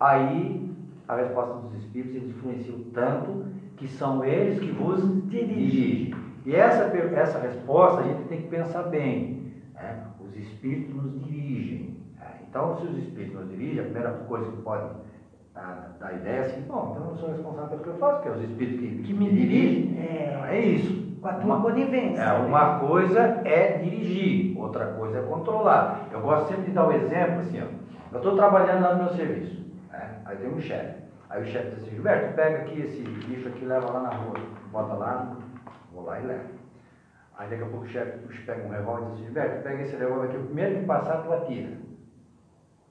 [0.00, 3.46] Aí a resposta dos espíritos eles influenciam tanto
[3.76, 5.56] que são eles que vos dirigem.
[5.56, 6.14] dirigem.
[6.44, 9.37] E essa, essa resposta a gente tem que pensar bem.
[9.80, 10.04] Né?
[10.20, 11.96] Os espíritos nos dirigem.
[12.48, 14.88] Então, se os espíritos nos dirigem, a primeira coisa que pode
[15.54, 18.22] dar, dar ideia é assim, bom, então eu não sou responsável pelo que eu faço,
[18.22, 19.98] porque é os espíritos que, que me dirigem.
[19.98, 21.08] É, é isso.
[21.20, 22.22] Com a tua uma, conivência.
[22.22, 26.08] É, uma coisa é dirigir, outra coisa é controlar.
[26.12, 27.66] Eu gosto sempre de dar o um exemplo assim, ó,
[28.12, 30.20] eu estou trabalhando lá no meu serviço, né?
[30.24, 31.02] aí tem um chefe.
[31.28, 34.38] Aí o chefe diz assim, Gilberto, pega aqui esse lixo aqui leva lá na rua,
[34.72, 35.36] bota lá,
[35.92, 36.57] vou lá e levo.
[37.38, 39.96] Aí daqui a pouco o chefe pega um revólver e diz assim, Gilberto, pega esse
[39.96, 41.68] revólver aqui, o primeiro que passar tu atira.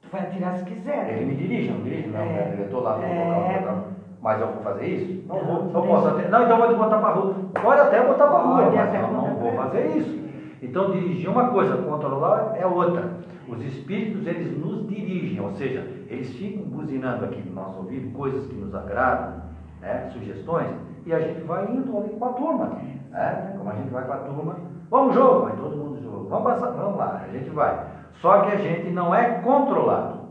[0.01, 1.09] Tu vai atirar se quiser.
[1.09, 2.07] Ele me dirige, não dirige?
[2.07, 2.55] Não, é.
[2.57, 3.59] eu estou lá no é.
[3.59, 3.87] local,
[4.21, 5.27] mas eu vou fazer isso?
[5.27, 6.29] Não, não vou, não posso até.
[6.29, 7.35] Não, então vou te botar para a rua.
[7.61, 10.17] Pode até botar para a rua, mas não, não vou fazer isso.
[10.61, 13.17] Então dirigir uma coisa, controlar é outra.
[13.49, 18.45] Os espíritos, eles nos dirigem, ou seja, eles ficam buzinando aqui no nosso ouvido coisas
[18.47, 19.41] que nos agradam,
[19.81, 20.69] né, sugestões,
[21.05, 22.96] e a gente vai indo ali com a turma.
[23.09, 23.55] Né?
[23.57, 24.55] Como a gente vai com a turma,
[24.89, 27.85] vamos jogo, vai todo mundo jogo, vamos passar, vamos lá, a gente vai.
[28.21, 30.27] Só que a gente não é controlado.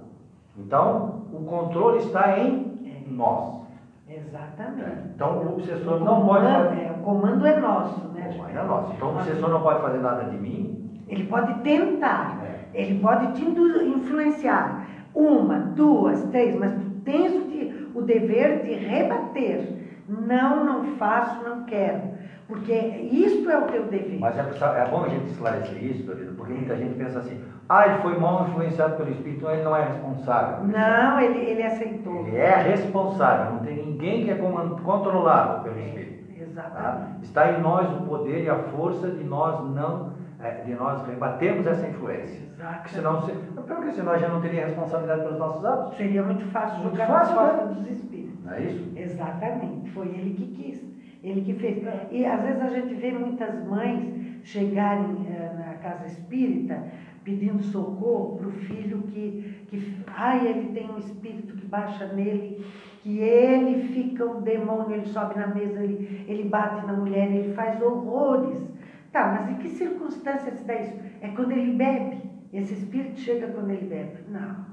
[0.59, 2.67] Então, o controle está em
[3.09, 3.67] nós.
[4.09, 5.09] Exatamente.
[5.15, 6.81] Então, o obsessor o não pode fazer.
[6.81, 8.31] É, o comando é nosso, né?
[8.31, 8.93] O comando é nosso.
[8.93, 11.03] Então, o obsessor não pode fazer nada de mim.
[11.09, 12.81] Ele pode tentar, é.
[12.81, 14.87] ele pode te influenciar.
[15.15, 19.77] Uma, duas, três, mas tu tens o, o dever de rebater.
[20.09, 22.16] Não, não faço, não quero.
[22.49, 24.21] Porque isto é o teu dever.
[24.21, 27.89] Mas é, é bom a gente esclarecer isso, Dorida, porque muita gente pensa assim, ah,
[27.89, 30.65] ele foi mal influenciado pelo Espírito, então ele não é responsável.
[30.65, 32.27] Não, ele, ele aceitou.
[32.29, 36.25] Ele é responsável, não tem ninguém que é controlado pelo Espírito.
[36.39, 36.83] É, exatamente.
[36.83, 37.09] Tá?
[37.23, 41.67] Está em nós o poder e a força de nós não é, de nós rebatermos
[41.67, 42.41] essa influência.
[42.55, 42.91] Exatamente.
[42.91, 45.97] Senão, se, porque senão a gente não teria responsabilidade pelos nossos atos.
[45.97, 48.45] Seria muito fácil muito jogar fácil, nas costas dos espíritos.
[48.45, 48.93] Não é isso?
[48.95, 49.91] Exatamente.
[49.91, 50.96] Foi ele que quis.
[51.23, 51.83] Ele que fez.
[52.11, 56.83] E às vezes a gente vê muitas mães chegarem eh, na casa espírita
[57.27, 62.65] pedindo socorro para o filho que, que, ai, ele tem um espírito que baixa nele,
[63.03, 67.53] que ele fica um demônio, ele sobe na mesa, ele, ele bate na mulher, ele
[67.53, 68.65] faz horrores.
[69.11, 70.95] Tá, mas em que circunstância se dá isso?
[71.21, 72.19] É quando ele bebe.
[72.53, 74.19] Esse espírito chega quando ele bebe.
[74.29, 74.65] Não,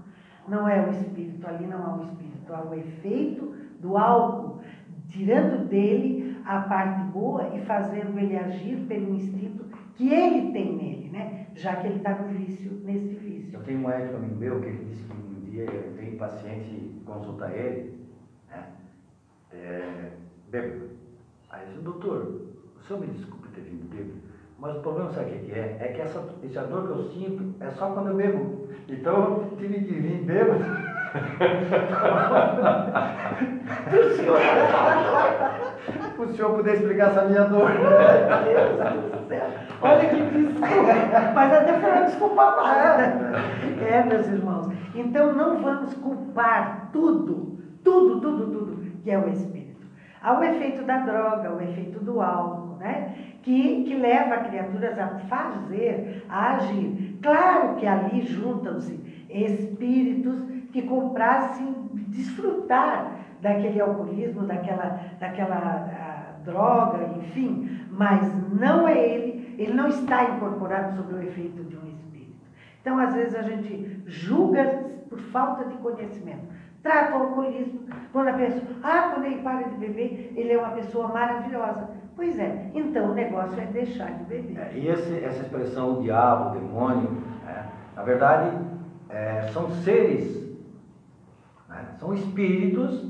[0.47, 4.61] não é o espírito, ali não há o espírito, há o efeito do álcool,
[5.09, 9.65] tirando dele a parte boa e fazendo ele agir pelo instinto
[9.95, 11.47] que ele tem nele, né?
[11.55, 13.53] Já que ele está no vício, nesse vício.
[13.53, 15.65] Eu tenho um médico amigo meu que ele disse que um dia
[15.95, 17.93] vem paciente consultar ele,
[18.49, 18.63] né?
[19.51, 20.11] É,
[20.49, 20.89] bêbado.
[21.49, 22.41] Aí disse, doutor,
[22.75, 24.19] o senhor me desculpe ter vindo bêbado,
[24.57, 25.77] mas o problema sabe o que é?
[25.79, 28.67] É que essa, essa dor que eu sinto é só quando eu bebo.
[28.87, 30.63] Então eu tive que vir bêbado.
[33.91, 34.39] o senhor,
[36.18, 37.70] o senhor puder explicar essa minha dor.
[39.82, 40.93] Olha que desculpa.
[41.36, 43.03] Mas até foi uma desculpa nada.
[43.88, 44.74] É, meus irmãos.
[44.95, 49.86] Então não vamos culpar tudo, tudo, tudo, tudo que é o Espírito.
[50.22, 53.14] Há o efeito da droga, o efeito do álcool, né?
[53.43, 57.20] Que, que leva criaturas a fazer, a agir.
[57.22, 61.74] Claro que ali juntam-se espíritos que comprassem
[62.09, 68.21] desfrutar daquele alcoolismo, daquela, daquela a, droga, enfim, mas
[68.51, 72.34] não é ele, ele não está incorporado sob o efeito de um espírito.
[72.82, 76.51] Então, às vezes, a gente julga por falta de conhecimento.
[76.82, 77.80] Trata o alcoolismo
[78.11, 81.88] quando a pessoa, ah, quando ele para de beber, ele é uma pessoa maravilhosa.
[82.15, 84.59] Pois é, então o negócio é deixar de beber.
[84.59, 87.63] É, e esse, essa expressão, o diabo, o demônio, é,
[87.95, 88.57] na verdade,
[89.09, 90.43] é, são seres,
[91.74, 93.05] né, são espíritos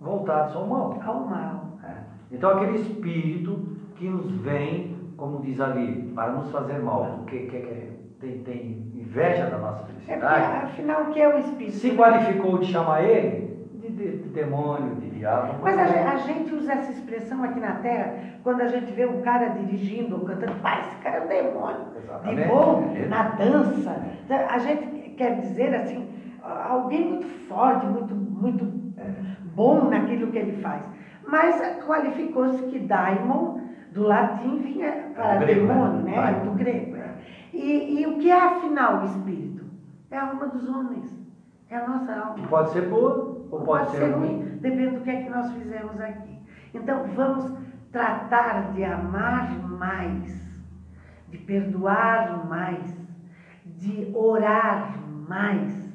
[0.00, 0.98] voltados ao mal.
[1.04, 1.78] Ao mal.
[1.84, 1.92] É.
[2.32, 3.58] Então, aquele espírito
[3.96, 7.90] que nos vem como diz ali, para nos fazer mal, que, que, que
[8.20, 11.72] tem, tem inveja da nossa É porque, felicidade, afinal, o que é o Espírito?
[11.76, 15.54] se qualificou de chamar ele de, de- de demônio, de diabo.
[15.60, 18.14] Mas a, a gente usa essa expressão aqui na Terra
[18.44, 21.86] quando a gente vê um cara dirigindo ou cantando, pai, esse cara é um demônio.
[21.92, 22.48] De Exatamente.
[22.48, 23.06] bom, É.
[23.08, 23.96] na dança.
[24.50, 26.08] A gente quer dizer assim,
[26.48, 28.64] alguém muito forte, muito, muito
[29.54, 30.82] bom naquilo que ele faz.
[31.26, 33.60] Mas qualificou-se que daimon,
[33.92, 35.74] do latim, vinha para Do grego, né?
[35.74, 36.14] demônio, né?
[36.16, 36.44] Daimon.
[36.44, 36.96] Do grego.
[36.96, 37.14] é.
[37.52, 39.64] E, e o que é afinal o espírito?
[40.10, 41.18] É a alma dos homens.
[41.70, 42.46] É a nossa alma.
[42.48, 44.58] Pode ser boa ou pode, ser ruim.
[44.60, 46.38] Depende do que é que nós fizemos aqui.
[46.72, 47.52] Então, vamos
[47.90, 50.62] tratar de amar mais,
[51.28, 52.96] de perdoar mais,
[53.64, 55.87] de orar mais,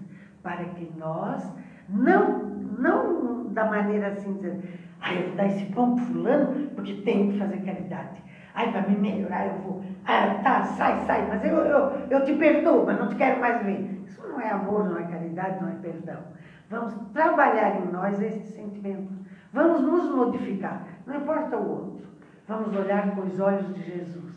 [0.43, 1.51] para que nós,
[1.89, 2.39] não,
[2.77, 7.31] não da maneira assim, dizer, ai, eu vou dar esse pão para fulano, porque tenho
[7.31, 8.21] que fazer caridade.
[8.53, 9.83] Ai, para me melhorar, eu vou.
[10.05, 13.63] Ah, tá, sai, sai, mas eu, eu, eu te perdoo, mas não te quero mais
[13.63, 14.03] ver.
[14.05, 16.21] Isso não é amor, não é caridade, não é perdão.
[16.69, 19.11] Vamos trabalhar em nós esse sentimento.
[19.51, 20.85] Vamos nos modificar.
[21.05, 22.07] Não importa o outro.
[22.47, 24.32] Vamos olhar com os olhos de Jesus.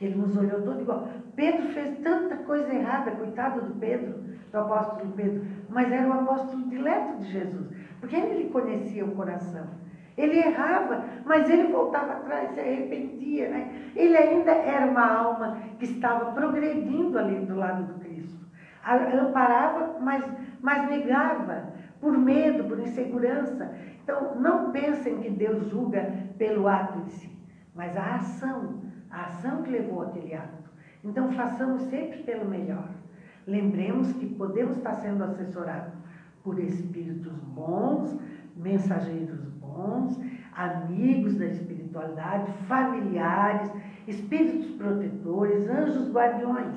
[0.00, 1.08] Ele nos olhou todo igual.
[1.34, 4.14] Pedro fez tanta coisa errada, coitado do Pedro,
[4.52, 7.68] do apóstolo Pedro, mas era o apóstolo dileto de Jesus,
[8.00, 9.66] porque ele lhe conhecia o coração.
[10.16, 13.90] Ele errava, mas ele voltava atrás, se arrependia, né?
[13.94, 18.46] Ele ainda era uma alma que estava progredindo ali do lado do Cristo.
[18.82, 20.24] Amparava, mas,
[20.62, 23.74] mas negava, por medo, por insegurança.
[24.02, 27.38] Então, não pensem que Deus julga pelo ato em si,
[27.74, 28.85] mas a ação,
[29.16, 30.70] a ação que levou aquele ato.
[31.02, 32.88] Então, façamos sempre pelo melhor.
[33.46, 35.94] Lembremos que podemos estar sendo assessorados
[36.44, 38.18] por espíritos bons,
[38.54, 40.20] mensageiros bons,
[40.52, 43.70] amigos da espiritualidade, familiares,
[44.06, 46.76] espíritos protetores, anjos guardiões.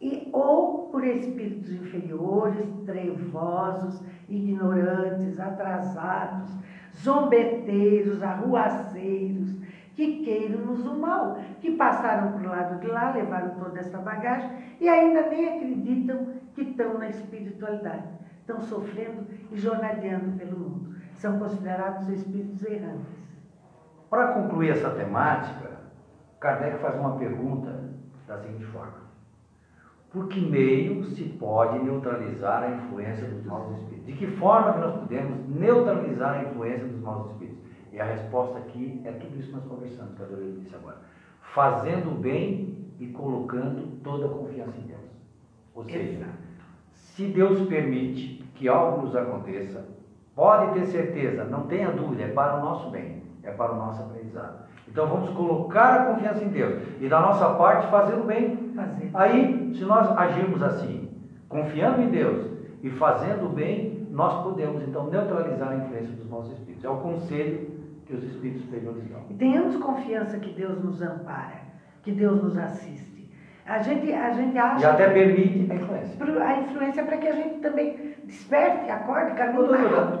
[0.00, 6.50] E, ou por espíritos inferiores, trevosos, ignorantes, atrasados,
[7.02, 9.54] zombeteiros, arruaceiros,
[9.94, 13.98] que queiram nos o mal, que passaram para o lado de lá, levaram toda essa
[13.98, 18.08] bagagem e ainda nem acreditam que estão na espiritualidade.
[18.40, 20.94] Estão sofrendo e jornadeando pelo mundo.
[21.14, 23.24] São considerados espíritos errantes.
[24.10, 25.70] Para concluir essa temática,
[26.40, 27.84] Kardec faz uma pergunta
[28.28, 29.04] da seguinte forma:
[30.12, 34.06] Por que meio se pode neutralizar a influência dos maus espíritos?
[34.06, 37.63] De que forma que nós podemos neutralizar a influência dos maus espíritos?
[37.94, 40.96] E a resposta aqui é tudo isso que nós conversamos, que a Doreen disse agora.
[41.54, 45.00] Fazendo o bem e colocando toda a confiança em Deus.
[45.76, 46.26] Ou seja,
[46.92, 49.86] se Deus permite que algo nos aconteça,
[50.34, 54.02] pode ter certeza, não tenha dúvida, é para o nosso bem, é para o nosso
[54.02, 54.64] aprendizado.
[54.88, 58.72] Então vamos colocar a confiança em Deus e da nossa parte fazer o bem.
[58.74, 59.10] Fazer.
[59.14, 61.10] Aí, se nós agirmos assim,
[61.48, 62.44] confiando em Deus
[62.82, 66.84] e fazendo o bem, nós podemos então neutralizar a influência dos maus espíritos.
[66.84, 67.73] É o conselho
[68.06, 69.20] que os espíritos superiores dão.
[69.30, 71.62] E tenhamos confiança que Deus nos ampara,
[72.02, 73.14] que Deus nos assiste.
[73.66, 76.44] A gente, a gente acha E até permite a influência.
[76.44, 79.64] A influência para que a gente também desperte, acorde, caminhe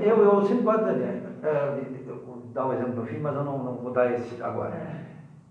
[0.00, 3.92] eu, eu sempre gosto de, dar o exemplo meu filho, mas eu não, não vou
[3.92, 4.72] dar esse agora.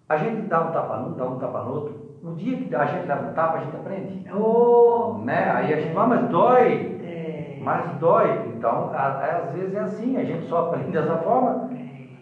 [0.10, 2.04] A gente dá um tapa num, dá um tapa no outro.
[2.24, 4.26] No dia que a gente dá um tapa, a gente aprende.
[4.34, 5.52] Oh, Né?
[5.52, 7.00] Aí a gente fala, mas dói.
[7.04, 8.54] é, Mas dói.
[8.56, 11.70] Então, às vezes é assim, a gente só aprende dessa forma.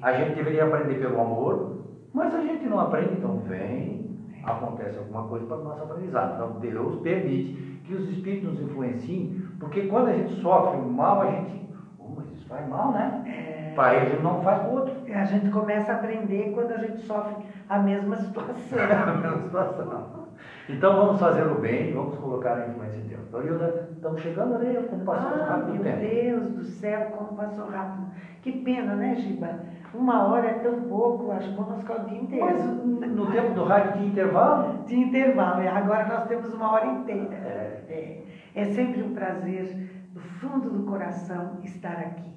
[0.01, 5.27] A gente deveria aprender pelo amor, mas a gente não aprende, então vem, acontece alguma
[5.27, 6.33] coisa para o nosso aprendizado.
[6.35, 11.21] Então Deus permite que os espíritos nos influenciem, porque quando a gente sofre um mal,
[11.21, 11.69] a gente.
[11.99, 13.73] Oh, mas isso faz mal, né?
[13.75, 14.93] Para ele não faz para o outro.
[15.13, 17.35] a gente começa a aprender quando a gente sofre
[17.69, 18.79] a mesma situação.
[18.79, 20.20] É a mesma situação.
[20.69, 23.27] Então vamos fazer o bem, vamos colocar a influência em Deus.
[23.29, 25.99] Dorilda, estamos chegando ali, como passou Ah, rápido o meu tempo.
[25.99, 28.07] Deus do céu, como passou rápido.
[28.41, 29.59] Que pena, né, Giba?
[29.93, 32.45] Uma hora é tão pouco, acho que vamos ficar o dia inteiro.
[32.45, 36.85] Mas no tempo do rádio tinha intervalo, De intervalo, e agora nós temos uma hora
[36.87, 37.35] inteira.
[37.35, 37.83] É.
[37.89, 38.23] É,
[38.55, 42.31] é sempre um prazer, do fundo do coração, estar aqui.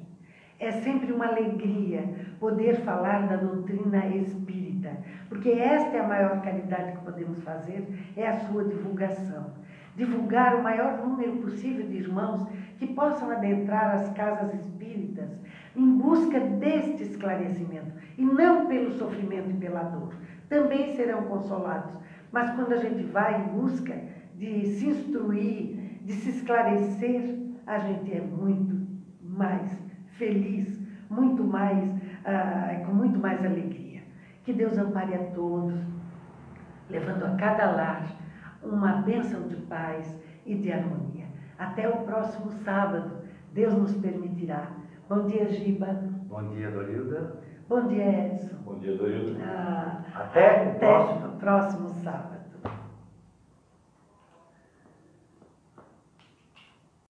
[0.59, 2.09] É sempre uma alegria
[2.41, 4.64] poder falar da doutrina espírita,
[5.29, 9.53] porque esta é a maior caridade que podemos fazer, é a sua divulgação.
[9.97, 12.47] Divulgar o maior número possível de irmãos
[12.79, 15.31] que possam adentrar as casas espíritas
[15.77, 20.15] em busca deste esclarecimento, e não pelo sofrimento e pela dor.
[20.49, 21.97] Também serão consolados,
[22.31, 23.97] mas quando a gente vai em busca
[24.37, 28.87] de se instruir, de se esclarecer, a gente é muito
[29.23, 29.69] mais
[30.19, 31.89] feliz, muito mais,
[32.25, 33.84] ah, com muito mais alegria.
[34.45, 35.75] Que Deus ampare a todos,
[36.91, 38.07] levando a cada lar
[38.63, 41.27] uma bênção de paz e de harmonia.
[41.59, 43.19] Até o próximo sábado,
[43.53, 44.69] Deus nos permitirá.
[45.09, 45.99] Bom dia, Giba.
[46.29, 47.37] Bom dia, Dorilda.
[47.69, 48.57] Bom dia, Edson.
[48.65, 49.41] Bom dia, Dorilda.
[49.43, 51.29] Ah, Até o até próximo.
[51.39, 52.34] próximo sábado.